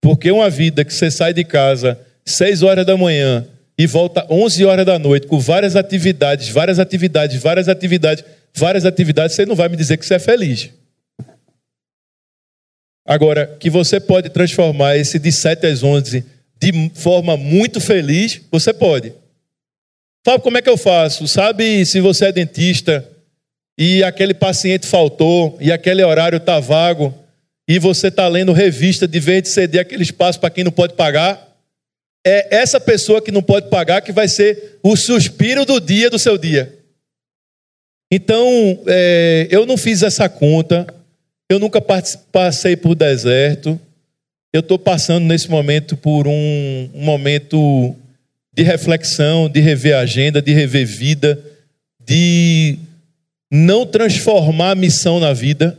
[0.00, 3.46] Porque uma vida que você sai de casa seis horas da manhã
[3.76, 9.34] e volta onze horas da noite com várias atividades, várias atividades, várias atividades várias atividades,
[9.34, 10.70] você não vai me dizer que você é feliz.
[13.04, 16.24] Agora, que você pode transformar esse de 7 às 11
[16.58, 19.12] de forma muito feliz, você pode.
[20.26, 21.28] Sabe como é que eu faço?
[21.28, 23.06] Sabe se você é dentista
[23.78, 27.14] e aquele paciente faltou e aquele horário está vago
[27.68, 30.94] e você está lendo revista de vez de ceder aquele espaço para quem não pode
[30.94, 31.54] pagar?
[32.26, 36.18] É essa pessoa que não pode pagar que vai ser o suspiro do dia do
[36.18, 36.74] seu dia.
[38.10, 40.86] Então, é, eu não fiz essa conta,
[41.50, 41.82] eu nunca
[42.32, 43.78] passei por deserto,
[44.54, 47.94] eu estou passando nesse momento por um, um momento
[48.54, 51.42] de reflexão, de rever agenda, de rever vida,
[52.00, 52.78] de
[53.50, 55.78] não transformar a missão na vida,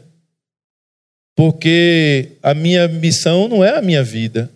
[1.35, 4.49] porque a minha missão não é a minha vida.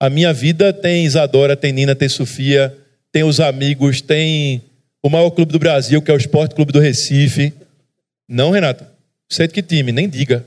[0.00, 2.76] A minha vida tem Isadora, tem Nina, tem Sofia,
[3.10, 4.62] tem os amigos, tem
[5.02, 7.52] o maior clube do Brasil, que é o Esporte Clube do Recife.
[8.28, 8.90] Não, Renata.
[9.28, 9.92] Você é de que time?
[9.92, 10.44] Nem diga.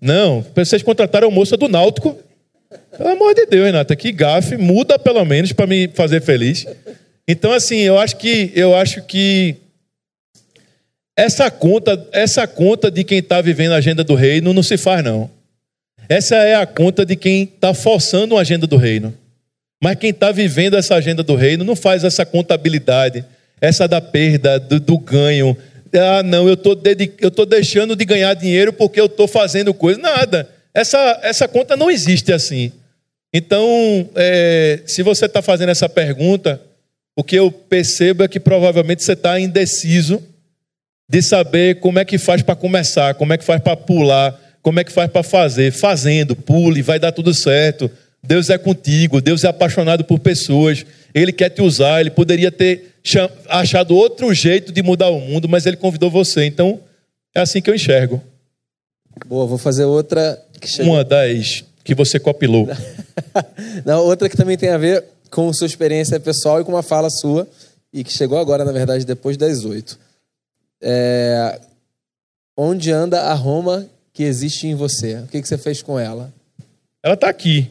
[0.00, 2.16] Não, vocês contrataram a moça do Náutico.
[2.96, 6.66] Pelo amor de Deus, Renata, que gafe, muda pelo menos para me fazer feliz.
[7.26, 9.56] Então, assim, eu acho que eu acho que
[11.16, 15.02] essa conta, essa conta de quem está vivendo a agenda do reino não se faz,
[15.02, 15.30] não.
[16.08, 19.14] Essa é a conta de quem está forçando a agenda do reino.
[19.82, 23.24] Mas quem está vivendo essa agenda do reino não faz essa contabilidade
[23.60, 25.56] essa da perda, do, do ganho.
[25.92, 30.00] Ah, não, eu estou deixando de ganhar dinheiro porque eu estou fazendo coisa.
[30.00, 30.48] Nada.
[30.78, 32.70] Essa, essa conta não existe assim.
[33.34, 36.60] Então, é, se você está fazendo essa pergunta,
[37.16, 40.22] o que eu percebo é que provavelmente você está indeciso
[41.10, 44.78] de saber como é que faz para começar, como é que faz para pular, como
[44.78, 45.72] é que faz para fazer.
[45.72, 47.90] Fazendo, pule, vai dar tudo certo.
[48.22, 52.94] Deus é contigo, Deus é apaixonado por pessoas, Ele quer te usar, Ele poderia ter
[53.48, 56.44] achado outro jeito de mudar o mundo, mas Ele convidou você.
[56.44, 56.78] Então,
[57.34, 58.22] é assim que eu enxergo.
[59.26, 60.40] Boa, vou fazer outra.
[60.82, 62.68] Uma das que você copilou.
[63.84, 67.08] Não, outra que também tem a ver com sua experiência pessoal e com uma fala
[67.10, 67.48] sua,
[67.92, 69.98] e que chegou agora, na verdade, depois das oito.
[70.82, 71.60] É...
[72.56, 75.16] Onde anda a Roma que existe em você?
[75.16, 76.32] O que, que você fez com ela?
[77.02, 77.70] Ela está aqui.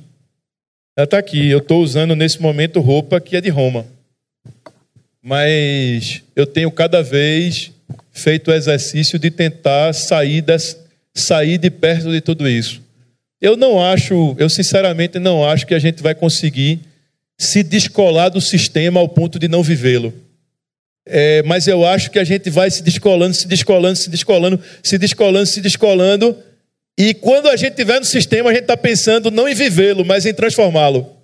[0.95, 1.49] Ela está aqui.
[1.49, 3.85] Eu estou usando nesse momento roupa que é de Roma.
[5.21, 7.71] Mas eu tenho cada vez
[8.11, 10.77] feito o exercício de tentar sair, das,
[11.20, 12.82] sair de perto de tudo isso.
[13.41, 16.80] Eu não acho, eu sinceramente não acho que a gente vai conseguir
[17.38, 20.13] se descolar do sistema ao ponto de não vivê-lo.
[21.05, 24.97] É, mas eu acho que a gente vai se descolando, se descolando, se descolando, se
[24.97, 26.38] descolando, se descolando.
[26.97, 30.26] E quando a gente estiver no sistema, a gente está pensando não em vivê-lo, mas
[30.26, 31.15] em transformá-lo.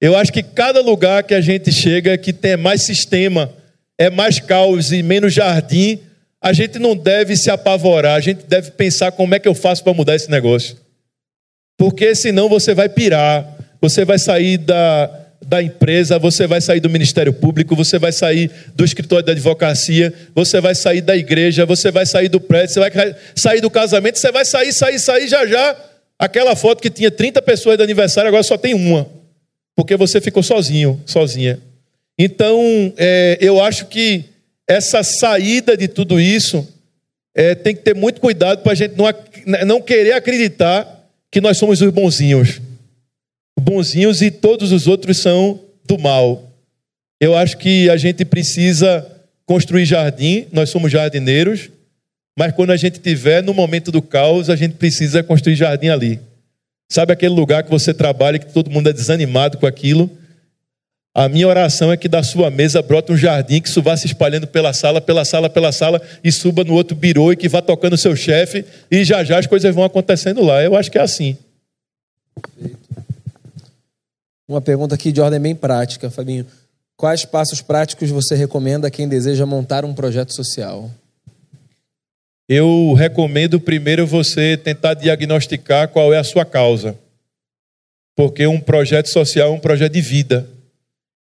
[0.00, 3.52] Eu acho que cada lugar que a gente chega que tem mais sistema,
[3.98, 6.00] é mais caos e menos jardim,
[6.42, 9.84] a gente não deve se apavorar, a gente deve pensar como é que eu faço
[9.84, 10.76] para mudar esse negócio.
[11.76, 13.46] Porque senão você vai pirar,
[13.80, 15.10] você vai sair da,
[15.46, 20.12] da empresa, você vai sair do Ministério Público, você vai sair do escritório da advocacia,
[20.34, 24.18] você vai sair da igreja, você vai sair do prédio, você vai sair do casamento,
[24.18, 25.76] você vai sair, sair, sair já já.
[26.18, 29.06] Aquela foto que tinha 30 pessoas de aniversário, agora só tem uma.
[29.74, 31.58] Porque você ficou sozinho, sozinha.
[32.18, 34.26] Então, é, eu acho que
[34.70, 36.66] essa saída de tudo isso
[37.34, 39.04] é, tem que ter muito cuidado para a gente não,
[39.66, 42.60] não querer acreditar que nós somos os bonzinhos.
[43.58, 46.52] Bonzinhos e todos os outros são do mal.
[47.20, 49.04] Eu acho que a gente precisa
[49.44, 51.68] construir jardim, nós somos jardineiros,
[52.38, 56.20] mas quando a gente estiver no momento do caos, a gente precisa construir jardim ali.
[56.88, 60.08] Sabe aquele lugar que você trabalha que todo mundo é desanimado com aquilo?
[61.12, 64.06] A minha oração é que da sua mesa brote um jardim que isso vá se
[64.06, 67.60] espalhando pela sala, pela sala, pela sala e suba no outro birô e que vá
[67.60, 70.62] tocando o seu chefe e já já as coisas vão acontecendo lá.
[70.62, 71.36] Eu acho que é assim.
[74.48, 76.46] Uma pergunta aqui de ordem bem prática, Fabinho.
[76.96, 80.90] Quais passos práticos você recomenda a quem deseja montar um projeto social?
[82.48, 86.96] Eu recomendo primeiro você tentar diagnosticar qual é a sua causa.
[88.14, 90.48] Porque um projeto social é um projeto de vida.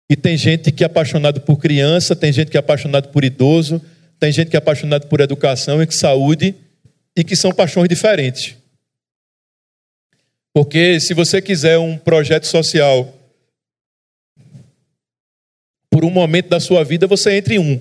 [0.08, 3.82] E tem gente que é apaixonado por criança, tem gente que é apaixonado por idoso,
[4.20, 6.54] tem gente que é apaixonado por educação e saúde,
[7.16, 8.54] e que são paixões diferentes.
[10.54, 13.12] Porque se você quiser um projeto social
[15.90, 17.80] por um momento da sua vida, você entra em um.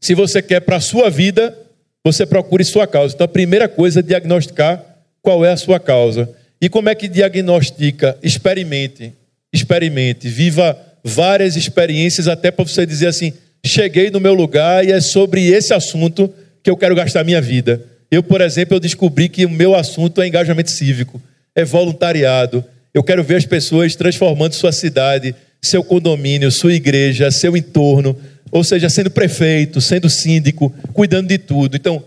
[0.00, 1.58] Se você quer para a sua vida,
[2.04, 3.14] você procure sua causa.
[3.14, 4.84] Então a primeira coisa é diagnosticar
[5.20, 6.34] qual é a sua causa.
[6.60, 8.18] E como é que diagnostica?
[8.22, 9.14] Experimente
[9.52, 13.32] experimente, viva várias experiências até para você dizer assim:
[13.64, 16.32] cheguei no meu lugar e é sobre esse assunto
[16.62, 17.84] que eu quero gastar minha vida.
[18.10, 21.20] Eu, por exemplo, eu descobri que o meu assunto é engajamento cívico,
[21.54, 22.64] é voluntariado.
[22.92, 28.16] Eu quero ver as pessoas transformando sua cidade, seu condomínio, sua igreja, seu entorno,
[28.50, 31.74] ou seja, sendo prefeito, sendo síndico, cuidando de tudo.
[31.74, 32.04] Então,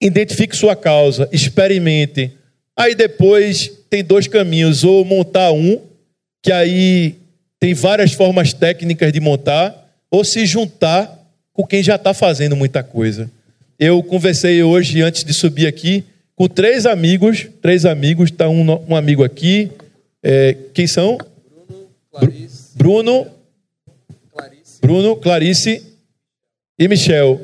[0.00, 2.30] identifique sua causa, experimente.
[2.76, 5.80] Aí depois tem dois caminhos: ou montar um
[6.46, 7.16] que aí
[7.58, 11.12] tem várias formas técnicas de montar, ou se juntar
[11.52, 13.28] com quem já está fazendo muita coisa.
[13.76, 16.04] Eu conversei hoje, antes de subir aqui,
[16.36, 19.72] com três amigos, três amigos, está um, um amigo aqui,
[20.22, 21.18] é, quem são?
[21.18, 22.68] Bruno, Clarice.
[22.76, 23.26] Bruno,
[24.32, 24.80] Clarice.
[24.80, 25.82] Bruno, Clarice
[26.78, 27.40] e Michel,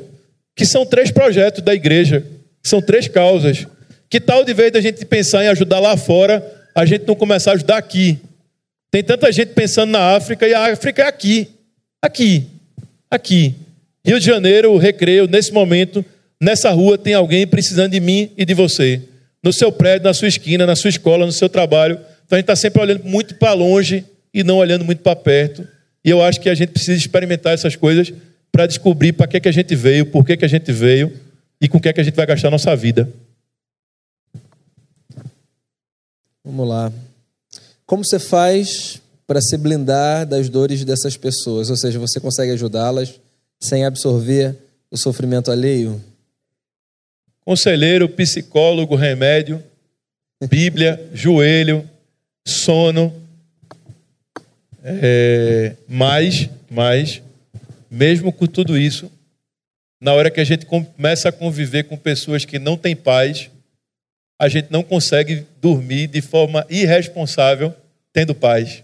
[0.55, 2.25] que são três projetos da igreja,
[2.63, 3.67] são três causas.
[4.09, 6.41] Que tal de vez da gente pensar em ajudar lá fora,
[6.73, 8.17] a gente não começar a ajudar aqui?
[8.93, 11.49] Tem tanta gente pensando na África e a África é aqui.
[11.99, 12.47] Aqui.
[13.09, 13.55] Aqui.
[14.05, 16.05] Rio de Janeiro, recreio, nesse momento,
[16.39, 19.01] nessa rua tem alguém precisando de mim e de você.
[19.41, 21.95] No seu prédio, na sua esquina, na sua escola, no seu trabalho.
[22.23, 25.67] Então a gente está sempre olhando muito para longe e não olhando muito para perto.
[26.05, 28.13] E eu acho que a gente precisa experimentar essas coisas
[28.51, 31.11] para descobrir para que, que a gente veio, por que, que a gente veio
[31.59, 33.11] e com o que, é que a gente vai gastar a nossa vida.
[36.45, 36.93] Vamos lá.
[37.93, 41.69] Como você faz para se blindar das dores dessas pessoas?
[41.69, 43.21] Ou seja, você consegue ajudá-las
[43.61, 44.55] sem absorver
[44.89, 46.03] o sofrimento alheio?
[47.45, 49.63] Conselheiro, psicólogo, remédio,
[50.49, 51.87] Bíblia, joelho,
[52.43, 53.13] sono.
[54.83, 57.21] É, mas, mas,
[57.91, 59.07] mesmo com tudo isso,
[60.01, 63.51] na hora que a gente começa a conviver com pessoas que não têm paz,
[64.41, 67.71] a gente não consegue dormir de forma irresponsável
[68.13, 68.83] tendo paz.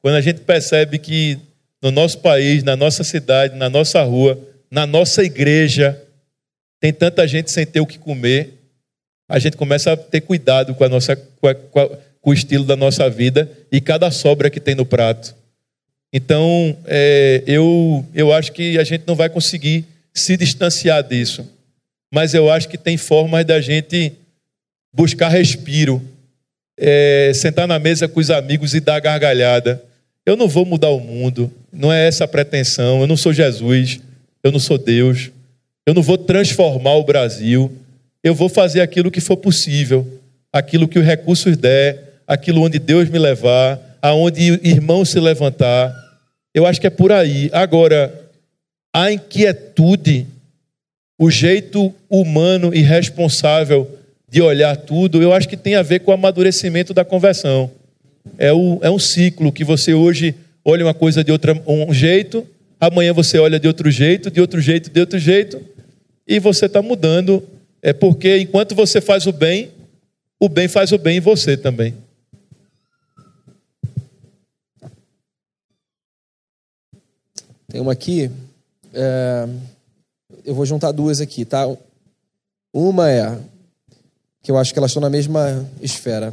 [0.00, 1.38] Quando a gente percebe que
[1.80, 4.38] no nosso país, na nossa cidade, na nossa rua,
[4.70, 6.02] na nossa igreja,
[6.80, 8.54] tem tanta gente sem ter o que comer,
[9.28, 11.88] a gente começa a ter cuidado com, a nossa, com, a, com, a,
[12.20, 15.36] com o estilo da nossa vida e cada sobra que tem no prato.
[16.12, 19.84] Então, é, eu, eu acho que a gente não vai conseguir
[20.14, 21.46] se distanciar disso.
[22.12, 24.12] Mas eu acho que tem formas da gente
[24.92, 26.02] buscar respiro,
[26.78, 29.82] é, sentar na mesa com os amigos e dar gargalhada.
[30.24, 33.00] Eu não vou mudar o mundo, não é essa a pretensão.
[33.00, 34.00] Eu não sou Jesus,
[34.42, 35.30] eu não sou Deus,
[35.86, 37.72] eu não vou transformar o Brasil.
[38.22, 40.06] Eu vou fazer aquilo que for possível,
[40.52, 45.94] aquilo que os recursos der, aquilo onde Deus me levar, aonde irmãos se levantar.
[46.54, 47.48] Eu acho que é por aí.
[47.52, 48.12] Agora,
[48.92, 50.26] a inquietude,
[51.18, 53.97] o jeito humano e responsável
[54.30, 57.70] de olhar tudo, eu acho que tem a ver com o amadurecimento da conversão.
[58.36, 62.46] É, o, é um ciclo que você hoje olha uma coisa de outra, um jeito,
[62.78, 65.60] amanhã você olha de outro jeito, de outro jeito, de outro jeito,
[66.26, 67.42] e você está mudando.
[67.80, 69.70] É porque enquanto você faz o bem,
[70.38, 71.94] o bem faz o bem em você também.
[77.68, 78.30] Tem uma aqui,
[78.94, 79.48] é,
[80.44, 81.66] eu vou juntar duas aqui, tá?
[82.72, 83.38] Uma é,
[84.48, 86.32] que eu acho que elas estão na mesma esfera.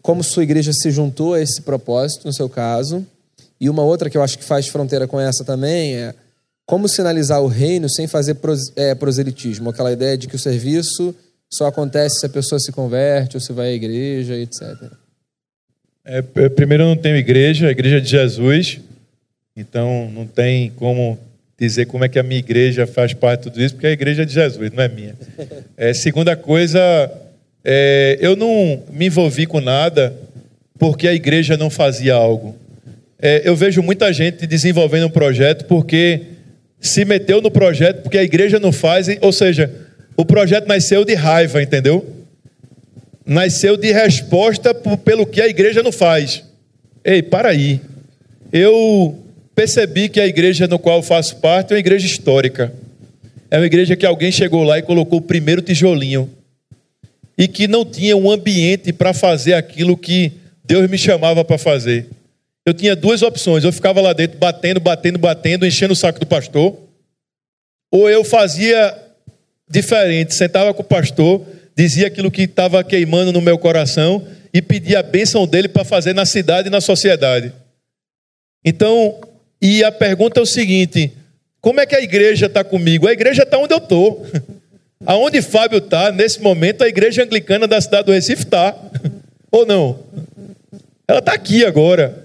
[0.00, 3.06] Como sua igreja se juntou a esse propósito, no seu caso.
[3.60, 6.14] E uma outra que eu acho que faz fronteira com essa também é
[6.64, 8.38] como sinalizar o reino sem fazer
[8.74, 11.14] é, proselitismo, aquela ideia de que o serviço
[11.52, 14.62] só acontece se a pessoa se converte ou se vai à igreja, etc.
[16.06, 18.80] É, primeiro, eu não tenho igreja, a igreja de Jesus.
[19.54, 21.18] Então, não tem como
[21.58, 23.92] dizer como é que a minha igreja faz parte de tudo isso, porque é a
[23.92, 25.14] igreja de Jesus, não é minha.
[25.76, 26.80] É, segunda coisa,
[27.64, 30.14] é, eu não me envolvi com nada
[30.78, 32.56] porque a igreja não fazia algo.
[33.20, 36.22] É, eu vejo muita gente desenvolvendo um projeto porque
[36.80, 39.72] se meteu no projeto porque a igreja não faz, ou seja,
[40.16, 42.04] o projeto nasceu de raiva, entendeu?
[43.24, 46.44] Nasceu de resposta pelo que a igreja não faz.
[47.02, 47.80] Ei, para aí.
[48.52, 49.23] Eu
[49.54, 52.72] percebi que a igreja no qual eu faço parte é uma igreja histórica.
[53.50, 56.30] É uma igreja que alguém chegou lá e colocou o primeiro tijolinho.
[57.36, 60.32] E que não tinha um ambiente para fazer aquilo que
[60.64, 62.08] Deus me chamava para fazer.
[62.66, 63.64] Eu tinha duas opções.
[63.64, 66.76] Eu ficava lá dentro batendo, batendo, batendo, enchendo o saco do pastor.
[67.92, 68.96] Ou eu fazia
[69.68, 71.44] diferente, sentava com o pastor,
[71.76, 76.12] dizia aquilo que estava queimando no meu coração e pedia a bênção dele para fazer
[76.12, 77.52] na cidade e na sociedade.
[78.64, 79.20] Então,
[79.64, 81.10] e a pergunta é o seguinte:
[81.58, 83.08] como é que a igreja está comigo?
[83.08, 84.26] A igreja está onde eu estou.
[85.06, 88.74] Aonde Fábio está, nesse momento, a igreja anglicana da cidade do Recife está.
[89.50, 89.98] Ou não?
[91.08, 92.24] Ela está aqui agora.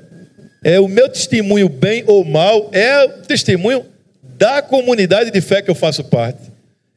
[0.61, 3.85] É o meu testemunho, bem ou mal, é o testemunho
[4.37, 6.51] da comunidade de fé que eu faço parte.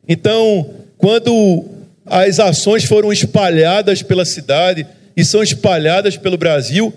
[0.08, 1.64] Então, quando
[2.04, 4.84] as ações foram espalhadas pela cidade
[5.16, 6.92] e são espalhadas pelo Brasil,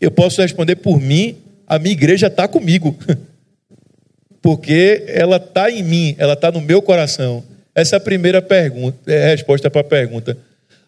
[0.00, 1.36] eu posso responder por mim
[1.70, 2.98] a minha igreja está comigo.
[4.42, 7.44] Porque ela está em mim, ela está no meu coração.
[7.72, 10.36] Essa é a primeira pergunta, é a resposta para a pergunta.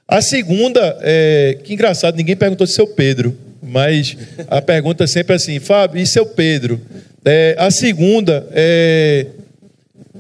[0.09, 4.17] A segunda, é, que engraçado, ninguém perguntou de seu Pedro, mas
[4.49, 6.81] a pergunta é sempre assim, Fábio, e seu Pedro?
[7.25, 9.27] É, a segunda é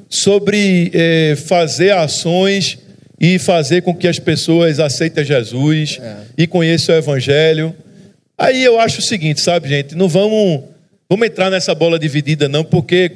[0.08, 2.78] sobre é, fazer ações
[3.18, 6.16] e fazer com que as pessoas aceitem Jesus é.
[6.38, 7.74] e conheçam o Evangelho.
[8.42, 9.94] Aí eu acho o seguinte, sabe, gente?
[9.94, 10.64] Não vamos,
[11.08, 13.12] vamos entrar nessa bola dividida, não, porque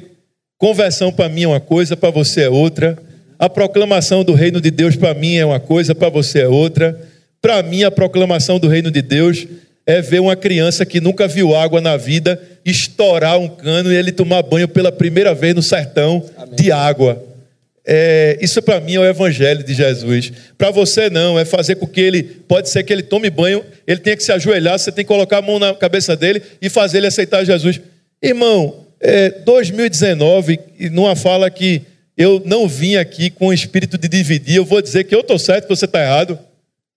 [0.57, 2.97] conversão para mim é uma coisa, para você é outra.
[3.37, 6.97] A proclamação do reino de Deus para mim é uma coisa, para você é outra.
[7.41, 9.45] Para mim, a proclamação do reino de Deus
[9.85, 14.13] é ver uma criança que nunca viu água na vida estourar um cano e ele
[14.13, 16.55] tomar banho pela primeira vez no sertão Amém.
[16.55, 17.21] de água.
[17.89, 20.33] É, isso para mim é o evangelho de Jesus.
[20.57, 24.01] Para você não, é fazer com que ele, pode ser que ele tome banho, ele
[24.01, 26.97] tenha que se ajoelhar, você tem que colocar a mão na cabeça dele e fazer
[26.97, 27.79] ele aceitar Jesus.
[28.21, 30.59] Irmão, é, 2019,
[30.91, 31.81] numa fala que
[32.17, 35.39] eu não vim aqui com o espírito de dividir, eu vou dizer que eu estou
[35.39, 36.37] certo, você está errado.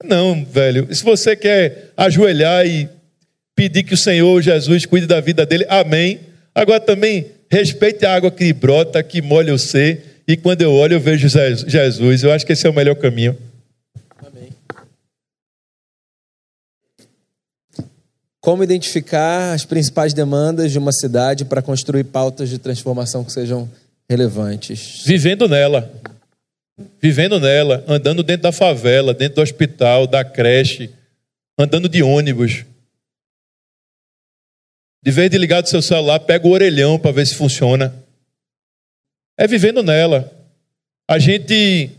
[0.03, 0.93] Não, velho.
[0.93, 2.89] Se você quer ajoelhar e
[3.55, 6.19] pedir que o Senhor Jesus cuide da vida dele, amém.
[6.53, 10.95] Agora também respeite a água que brota, que molha o ser e quando eu olho,
[10.95, 12.23] eu vejo Jesus.
[12.23, 13.37] Eu acho que esse é o melhor caminho.
[14.25, 14.51] Amém.
[18.41, 23.69] Como identificar as principais demandas de uma cidade para construir pautas de transformação que sejam
[24.09, 25.03] relevantes.
[25.05, 25.91] Vivendo nela.
[27.03, 30.91] Vivendo nela, andando dentro da favela, dentro do hospital, da creche,
[31.59, 32.65] andando de ônibus.
[35.03, 37.93] De vez de ligar do seu celular, pega o orelhão para ver se funciona.
[39.41, 40.31] É vivendo nela.
[41.09, 41.91] A gente,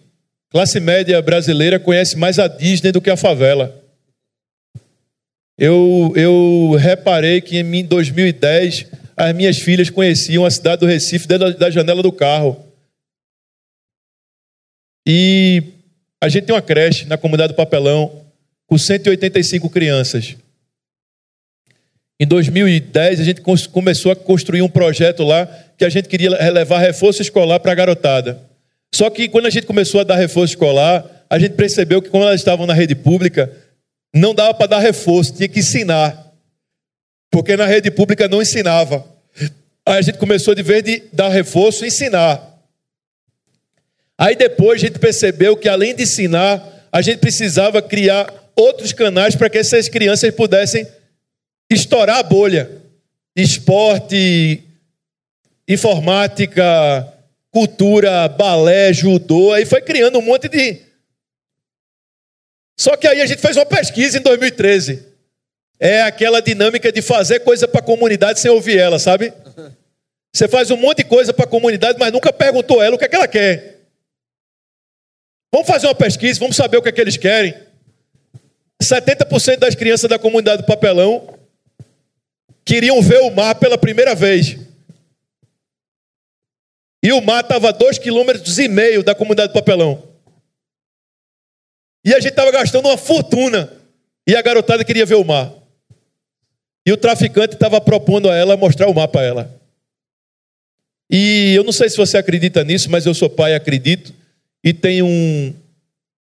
[0.51, 3.83] classe média brasileira, conhece mais a Disney do que a favela.
[5.57, 8.85] Eu, eu reparei que em 2010
[9.17, 12.63] as minhas filhas conheciam a cidade do Recife dentro da janela do carro.
[15.03, 15.63] E
[16.21, 18.23] a gente tem uma creche na comunidade do Papelão
[18.67, 20.35] com 185 crianças.
[22.19, 25.49] Em 2010 a gente começou a construir um projeto lá
[25.81, 28.39] que a gente queria levar reforço escolar para a garotada.
[28.93, 32.23] Só que quando a gente começou a dar reforço escolar, a gente percebeu que como
[32.23, 33.51] elas estavam na rede pública,
[34.13, 36.33] não dava para dar reforço, tinha que ensinar.
[37.31, 39.03] Porque na rede pública não ensinava.
[39.83, 42.59] Aí a gente começou, de vez de dar reforço, ensinar.
[44.15, 49.35] Aí depois a gente percebeu que além de ensinar, a gente precisava criar outros canais
[49.35, 50.85] para que essas crianças pudessem
[51.71, 52.69] estourar a bolha.
[53.35, 54.63] Esporte,
[55.67, 57.13] informática,
[57.51, 60.91] cultura, balé, judô, aí foi criando um monte de
[62.81, 65.05] só que aí a gente fez uma pesquisa em 2013.
[65.79, 69.31] É aquela dinâmica de fazer coisa para a comunidade sem ouvir ela, sabe?
[70.33, 73.05] Você faz um monte de coisa para a comunidade, mas nunca perguntou ela o que,
[73.05, 73.81] é que ela quer.
[75.53, 77.53] Vamos fazer uma pesquisa, vamos saber o que, é que eles querem.
[78.81, 81.37] 70% das crianças da comunidade do Papelão
[82.65, 84.57] queriam ver o mar pela primeira vez.
[87.03, 90.03] E o mar estava a dois quilômetros e meio da comunidade do Papelão.
[92.05, 93.71] E a gente estava gastando uma fortuna.
[94.27, 95.51] E a garotada queria ver o mar.
[96.85, 99.61] E o traficante estava propondo a ela mostrar o mar para ela.
[101.09, 104.13] E eu não sei se você acredita nisso, mas eu sou pai acredito.
[104.63, 105.53] E tem um,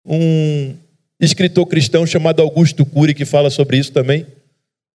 [0.06, 0.76] um
[1.20, 4.28] escritor cristão chamado Augusto Cury que fala sobre isso também,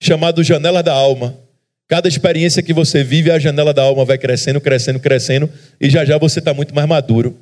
[0.01, 1.37] chamado Janela da Alma.
[1.87, 5.51] Cada experiência que você vive, a janela da alma vai crescendo, crescendo, crescendo,
[5.81, 7.39] e já já você está muito mais maduro.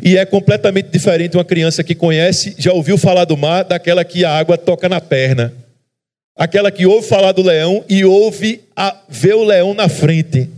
[0.00, 4.24] E é completamente diferente uma criança que conhece, já ouviu falar do mar, daquela que
[4.24, 5.52] a água toca na perna.
[6.36, 10.48] Aquela que ouve falar do leão e ouve a, ver o leão na frente.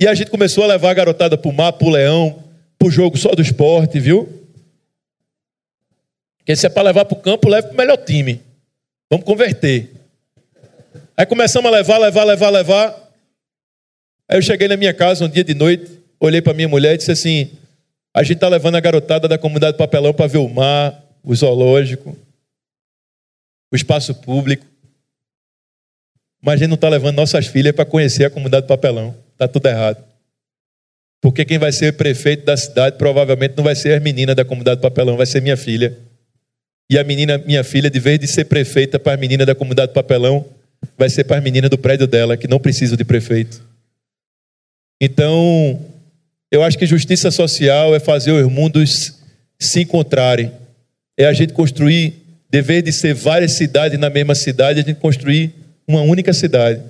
[0.00, 2.42] E a gente começou a levar a garotada para o mar, para o leão,
[2.78, 4.28] para o jogo só do esporte, viu?
[6.38, 8.40] Porque se é para levar para o campo, leve para o melhor time.
[9.10, 9.97] Vamos converter.
[11.18, 13.12] Aí começamos a levar, levar, levar, levar.
[14.28, 16.98] Aí eu cheguei na minha casa um dia de noite, olhei para minha mulher e
[16.98, 17.50] disse assim:
[18.14, 21.34] a gente está levando a garotada da comunidade do Papelão para ver o mar, o
[21.34, 22.16] zoológico,
[23.72, 24.64] o espaço público.
[26.40, 29.12] Mas a gente não está levando nossas filhas para conhecer a comunidade do Papelão.
[29.32, 30.04] Está tudo errado.
[31.20, 34.80] Porque quem vai ser prefeito da cidade provavelmente não vai ser a menina da comunidade
[34.80, 35.98] do Papelão, vai ser minha filha.
[36.88, 39.90] E a menina, minha filha, de vez de ser prefeita para a menina da comunidade
[39.90, 40.57] do Papelão,
[40.96, 43.62] vai ser para a menina do prédio dela, que não precisa de prefeito.
[45.00, 45.80] Então,
[46.50, 49.14] eu acho que justiça social é fazer os mundos
[49.58, 50.50] se encontrarem.
[51.16, 52.14] É a gente construir,
[52.50, 55.52] dever de ser várias cidades na mesma cidade, a gente construir
[55.86, 56.80] uma única cidade.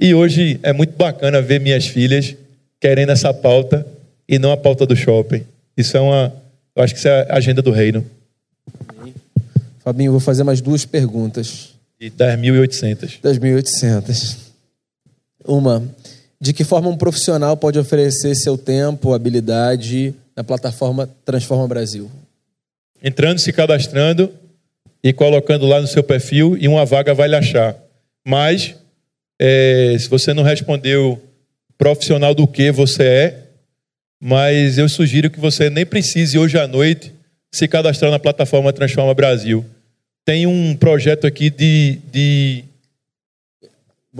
[0.00, 2.36] E hoje é muito bacana ver minhas filhas
[2.80, 3.86] querendo essa pauta
[4.28, 5.44] e não a pauta do shopping.
[5.76, 6.32] Isso é uma,
[6.76, 8.04] eu acho que isso é a agenda do reino.
[9.80, 11.77] Fabinho, vou fazer mais duas perguntas.
[12.00, 13.20] De 10.800.
[13.22, 14.36] 10.800.
[15.44, 15.82] Uma,
[16.40, 22.10] de que forma um profissional pode oferecer seu tempo, habilidade na plataforma Transforma Brasil?
[23.02, 24.32] Entrando, se cadastrando
[25.02, 27.76] e colocando lá no seu perfil e uma vaga vai lhe achar.
[28.24, 28.76] Mas,
[29.38, 31.20] é, se você não respondeu
[31.76, 33.42] profissional do que você é,
[34.20, 37.12] mas eu sugiro que você nem precise hoje à noite
[37.50, 39.64] se cadastrar na plataforma Transforma Brasil.
[40.28, 42.62] Tem um projeto aqui de, de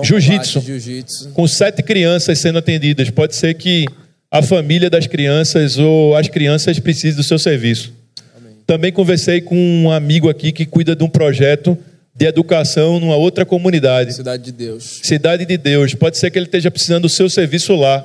[0.02, 0.62] Jiu-jitsu.
[0.62, 1.04] Jiu
[1.34, 3.10] com sete crianças sendo atendidas.
[3.10, 3.84] Pode ser que
[4.30, 7.92] a família das crianças ou as crianças precisem do seu serviço.
[8.34, 8.54] Amém.
[8.66, 11.76] Também conversei com um amigo aqui que cuida de um projeto
[12.16, 14.14] de educação numa outra comunidade.
[14.14, 15.00] Cidade de Deus.
[15.02, 15.92] Cidade de Deus.
[15.92, 18.02] Pode ser que ele esteja precisando do seu serviço lá.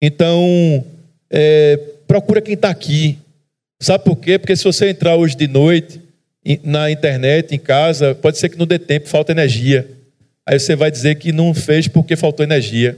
[0.00, 0.82] Então,
[1.28, 3.18] é, procura quem está aqui.
[3.78, 4.38] Sabe por quê?
[4.38, 6.07] Porque se você entrar hoje de noite
[6.62, 9.86] na internet, em casa, pode ser que não dê tempo, falta energia.
[10.46, 12.96] Aí você vai dizer que não fez porque faltou energia.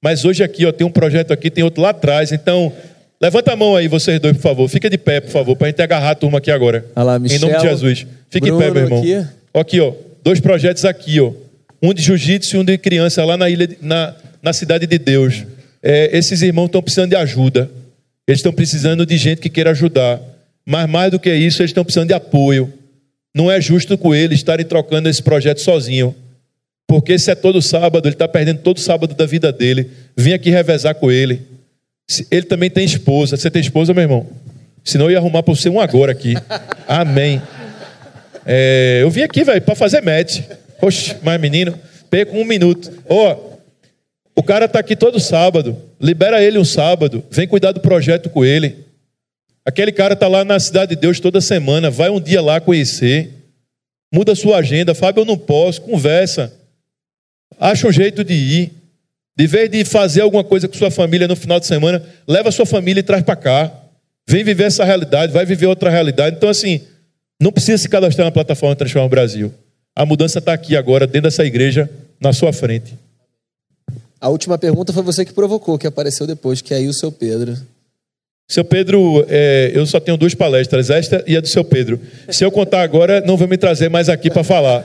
[0.00, 2.32] Mas hoje aqui, ó, tem um projeto aqui, tem outro lá atrás.
[2.32, 2.72] Então,
[3.20, 4.68] levanta a mão aí, vocês dois, por favor.
[4.68, 6.84] Fica de pé, por favor, para a gente agarrar a turma aqui agora.
[6.94, 8.06] Olá, Michel, em nome de Jesus.
[8.30, 8.98] Fique Bruno, em pé, meu irmão.
[9.00, 9.26] Aqui.
[9.54, 9.92] aqui, ó.
[10.22, 11.32] Dois projetos aqui, ó.
[11.82, 15.44] Um de jiu-jitsu e um de criança lá na ilha, na, na cidade de Deus.
[15.82, 17.68] é, esses irmãos estão precisando de ajuda.
[18.26, 20.20] Eles estão precisando de gente que queira ajudar.
[20.64, 22.72] Mas mais do que isso, eles estão precisando de apoio.
[23.34, 26.14] Não é justo com eles estarem trocando esse projeto sozinho.
[26.86, 29.90] Porque se é todo sábado, ele está perdendo todo sábado da vida dele.
[30.16, 31.40] Vim aqui revezar com ele.
[32.30, 33.36] Ele também tem esposa.
[33.36, 34.26] Você tem esposa, meu irmão?
[34.84, 36.34] Senão eu ia arrumar para você um agora aqui.
[36.86, 37.40] Amém.
[38.44, 40.40] É, eu vim aqui, velho, para fazer match.
[40.82, 41.78] Oxe, mas menino,
[42.10, 42.92] perco um minuto.
[43.08, 43.52] Ó, oh,
[44.34, 45.76] o cara está aqui todo sábado.
[46.00, 47.24] Libera ele um sábado.
[47.30, 48.81] Vem cuidar do projeto com ele.
[49.64, 51.90] Aquele cara está lá na Cidade de Deus toda semana.
[51.90, 53.30] Vai um dia lá conhecer.
[54.12, 54.94] Muda sua agenda.
[54.94, 55.80] Fábio, eu não posso.
[55.82, 56.52] Conversa.
[57.58, 58.72] Acha um jeito de ir.
[59.36, 62.66] De vez de fazer alguma coisa com sua família no final de semana, leva sua
[62.66, 63.72] família e traz para cá.
[64.28, 66.36] Vem viver essa realidade, vai viver outra realidade.
[66.36, 66.82] Então, assim,
[67.40, 69.52] não precisa se cadastrar na plataforma Transforma o Brasil.
[69.94, 71.90] A mudança está aqui agora, dentro dessa igreja,
[72.20, 72.94] na sua frente.
[74.20, 77.10] A última pergunta foi você que provocou, que apareceu depois, que é aí o seu
[77.10, 77.56] Pedro.
[78.48, 81.98] Seu Pedro, é, eu só tenho duas palestras, esta e a do seu Pedro.
[82.28, 84.82] Se eu contar agora, não vou me trazer mais aqui para falar.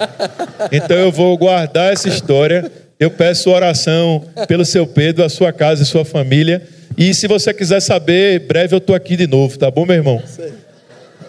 [0.72, 2.72] Então eu vou guardar essa história.
[3.00, 6.62] Eu peço oração pelo seu Pedro, a sua casa e sua família.
[6.98, 10.24] E se você quiser saber, breve eu estou aqui de novo, tá bom, meu irmão?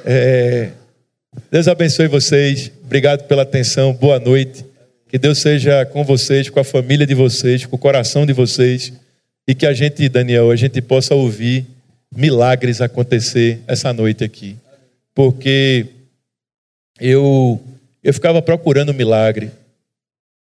[0.04, 0.68] É,
[1.50, 2.70] Deus abençoe vocês.
[2.84, 3.92] Obrigado pela atenção.
[3.92, 4.64] Boa noite.
[5.10, 8.92] Que Deus seja com vocês, com a família de vocês, com o coração de vocês.
[9.46, 11.66] E que a gente, Daniel, a gente possa ouvir
[12.18, 14.56] milagres acontecer essa noite aqui.
[15.14, 15.86] Porque
[17.00, 17.62] eu,
[18.02, 19.52] eu ficava procurando milagre.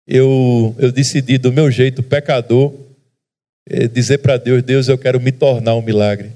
[0.06, 2.74] Eu, eu decidi, do meu jeito, pecador,
[3.66, 6.32] é, dizer para Deus: Deus, eu quero me tornar um milagre.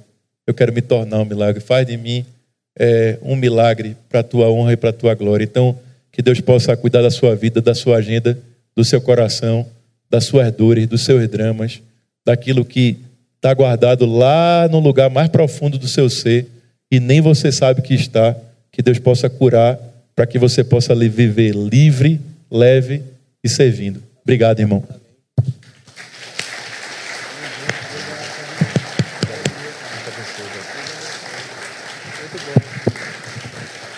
[0.45, 1.59] Eu quero me tornar um milagre.
[1.59, 2.25] Faz de mim
[2.79, 5.43] é, um milagre para a tua honra e para a tua glória.
[5.43, 5.77] Então,
[6.09, 8.39] que Deus possa cuidar da sua vida, da sua agenda,
[8.73, 9.67] do seu coração,
[10.09, 11.81] das suas dores, dos seus dramas,
[12.25, 12.97] daquilo que
[13.47, 16.47] está guardado lá no lugar mais profundo do seu ser
[16.91, 18.35] e nem você sabe que está.
[18.69, 19.79] Que Deus possa curar
[20.13, 22.19] para que você possa viver livre,
[22.51, 23.01] leve
[23.41, 24.03] e servindo.
[24.21, 24.83] Obrigado, irmão.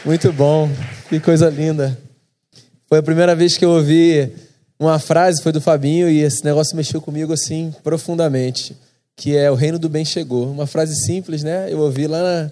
[0.06, 0.70] Muito bom,
[1.10, 1.98] que coisa linda.
[2.88, 4.32] Foi a primeira vez que eu ouvi
[4.80, 8.76] uma frase, foi do Fabinho, e esse negócio mexeu comigo assim profundamente,
[9.20, 10.50] que é o reino do bem chegou.
[10.50, 11.68] Uma frase simples, né?
[11.70, 12.52] Eu ouvi lá na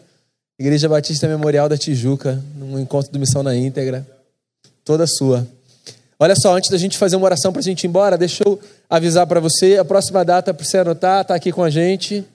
[0.60, 4.06] Igreja Batista Memorial da Tijuca, num encontro do Missão na Íntegra.
[4.84, 5.48] Toda sua.
[6.20, 8.60] Olha só, antes da gente fazer uma oração para a gente ir embora, deixa eu
[8.90, 12.26] avisar para você, a próxima data para você anotar, tá aqui com a gente.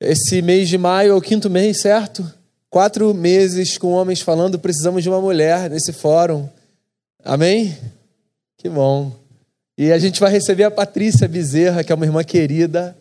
[0.00, 2.24] Esse mês de maio é o quinto mês, certo?
[2.70, 6.48] Quatro meses com homens falando, precisamos de uma mulher nesse fórum.
[7.24, 7.76] Amém?
[8.58, 9.10] Que bom.
[9.76, 12.96] E a gente vai receber a Patrícia Bezerra, que é uma irmã querida,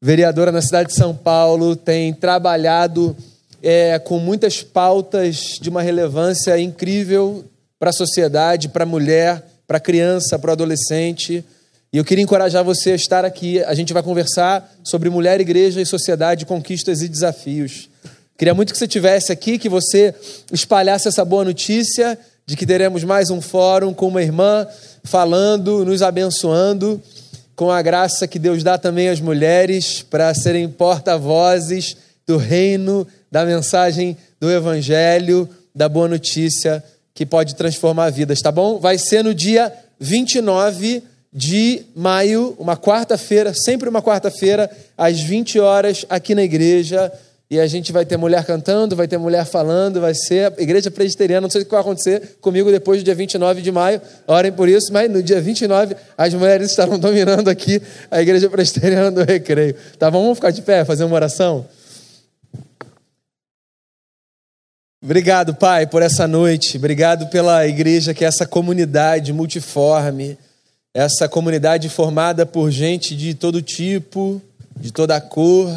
[0.00, 3.14] vereadora na cidade de São Paulo, tem trabalhado
[3.62, 7.44] é, com muitas pautas de uma relevância incrível
[7.78, 11.44] para a sociedade, para a mulher, para a criança, para o adolescente.
[11.92, 13.62] E eu queria encorajar você a estar aqui.
[13.64, 17.90] A gente vai conversar sobre mulher, igreja e sociedade, conquistas e desafios.
[18.38, 20.14] Queria muito que você tivesse aqui, que você
[20.50, 24.66] espalhasse essa boa notícia de que teremos mais um fórum com uma irmã
[25.04, 27.00] falando, nos abençoando,
[27.60, 31.94] com a graça que Deus dá também às mulheres para serem porta-vozes
[32.26, 36.82] do reino, da mensagem do evangelho, da boa notícia
[37.12, 38.78] que pode transformar vidas, tá bom?
[38.78, 39.70] Vai ser no dia
[40.00, 47.12] 29 de maio, uma quarta-feira, sempre uma quarta-feira, às 20 horas, aqui na igreja.
[47.50, 50.88] E a gente vai ter mulher cantando, vai ter mulher falando, vai ser a igreja
[50.88, 51.40] presbiteriana.
[51.40, 54.00] Não sei o que vai acontecer comigo depois do dia 29 de maio.
[54.28, 59.10] Orem por isso, mas no dia 29 as mulheres estarão dominando aqui a igreja presbiteriana
[59.10, 59.74] do recreio.
[59.98, 60.08] Tá?
[60.08, 61.66] Vamos ficar de pé, fazer uma oração?
[65.02, 66.76] Obrigado, Pai, por essa noite.
[66.76, 70.38] Obrigado pela igreja que é essa comunidade multiforme,
[70.94, 74.40] essa comunidade formada por gente de todo tipo,
[74.76, 75.68] de toda cor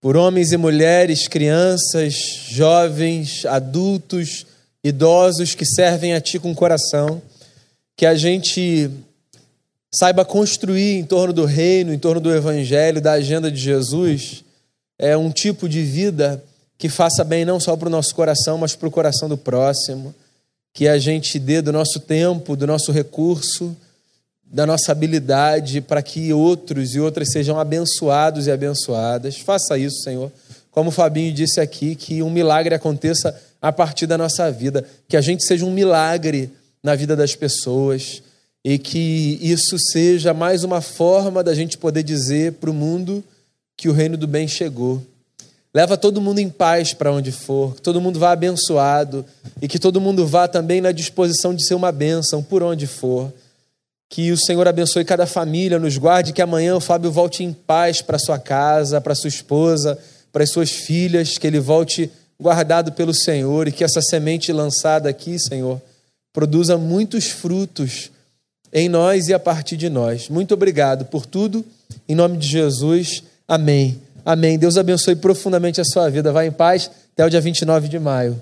[0.00, 2.14] por homens e mulheres, crianças,
[2.48, 4.46] jovens, adultos,
[4.82, 7.20] idosos que servem a Ti com coração,
[7.96, 8.90] que a gente
[9.92, 14.42] saiba construir em torno do reino, em torno do Evangelho, da agenda de Jesus,
[14.98, 16.42] é um tipo de vida
[16.78, 20.14] que faça bem não só para o nosso coração, mas para o coração do próximo,
[20.72, 23.76] que a gente dê do nosso tempo, do nosso recurso,
[24.50, 29.36] da nossa habilidade para que outros e outras sejam abençoados e abençoadas.
[29.36, 30.32] Faça isso, Senhor.
[30.72, 35.16] Como o Fabinho disse aqui, que um milagre aconteça a partir da nossa vida, que
[35.16, 36.50] a gente seja um milagre
[36.82, 38.22] na vida das pessoas
[38.64, 43.22] e que isso seja mais uma forma da gente poder dizer para o mundo
[43.76, 45.02] que o reino do bem chegou.
[45.72, 49.24] Leva todo mundo em paz para onde for, que todo mundo vá abençoado
[49.62, 53.32] e que todo mundo vá também na disposição de ser uma bênção por onde for.
[54.10, 58.02] Que o Senhor abençoe cada família, nos guarde, que amanhã o Fábio volte em paz
[58.02, 59.96] para sua casa, para sua esposa,
[60.32, 65.08] para as suas filhas, que ele volte guardado pelo Senhor e que essa semente lançada
[65.08, 65.80] aqui, Senhor,
[66.32, 68.10] produza muitos frutos
[68.72, 70.28] em nós e a partir de nós.
[70.28, 71.64] Muito obrigado por tudo.
[72.08, 73.22] Em nome de Jesus.
[73.46, 74.00] Amém.
[74.24, 74.58] Amém.
[74.58, 76.32] Deus abençoe profundamente a sua vida.
[76.32, 78.40] Vá em paz até o dia 29 de maio.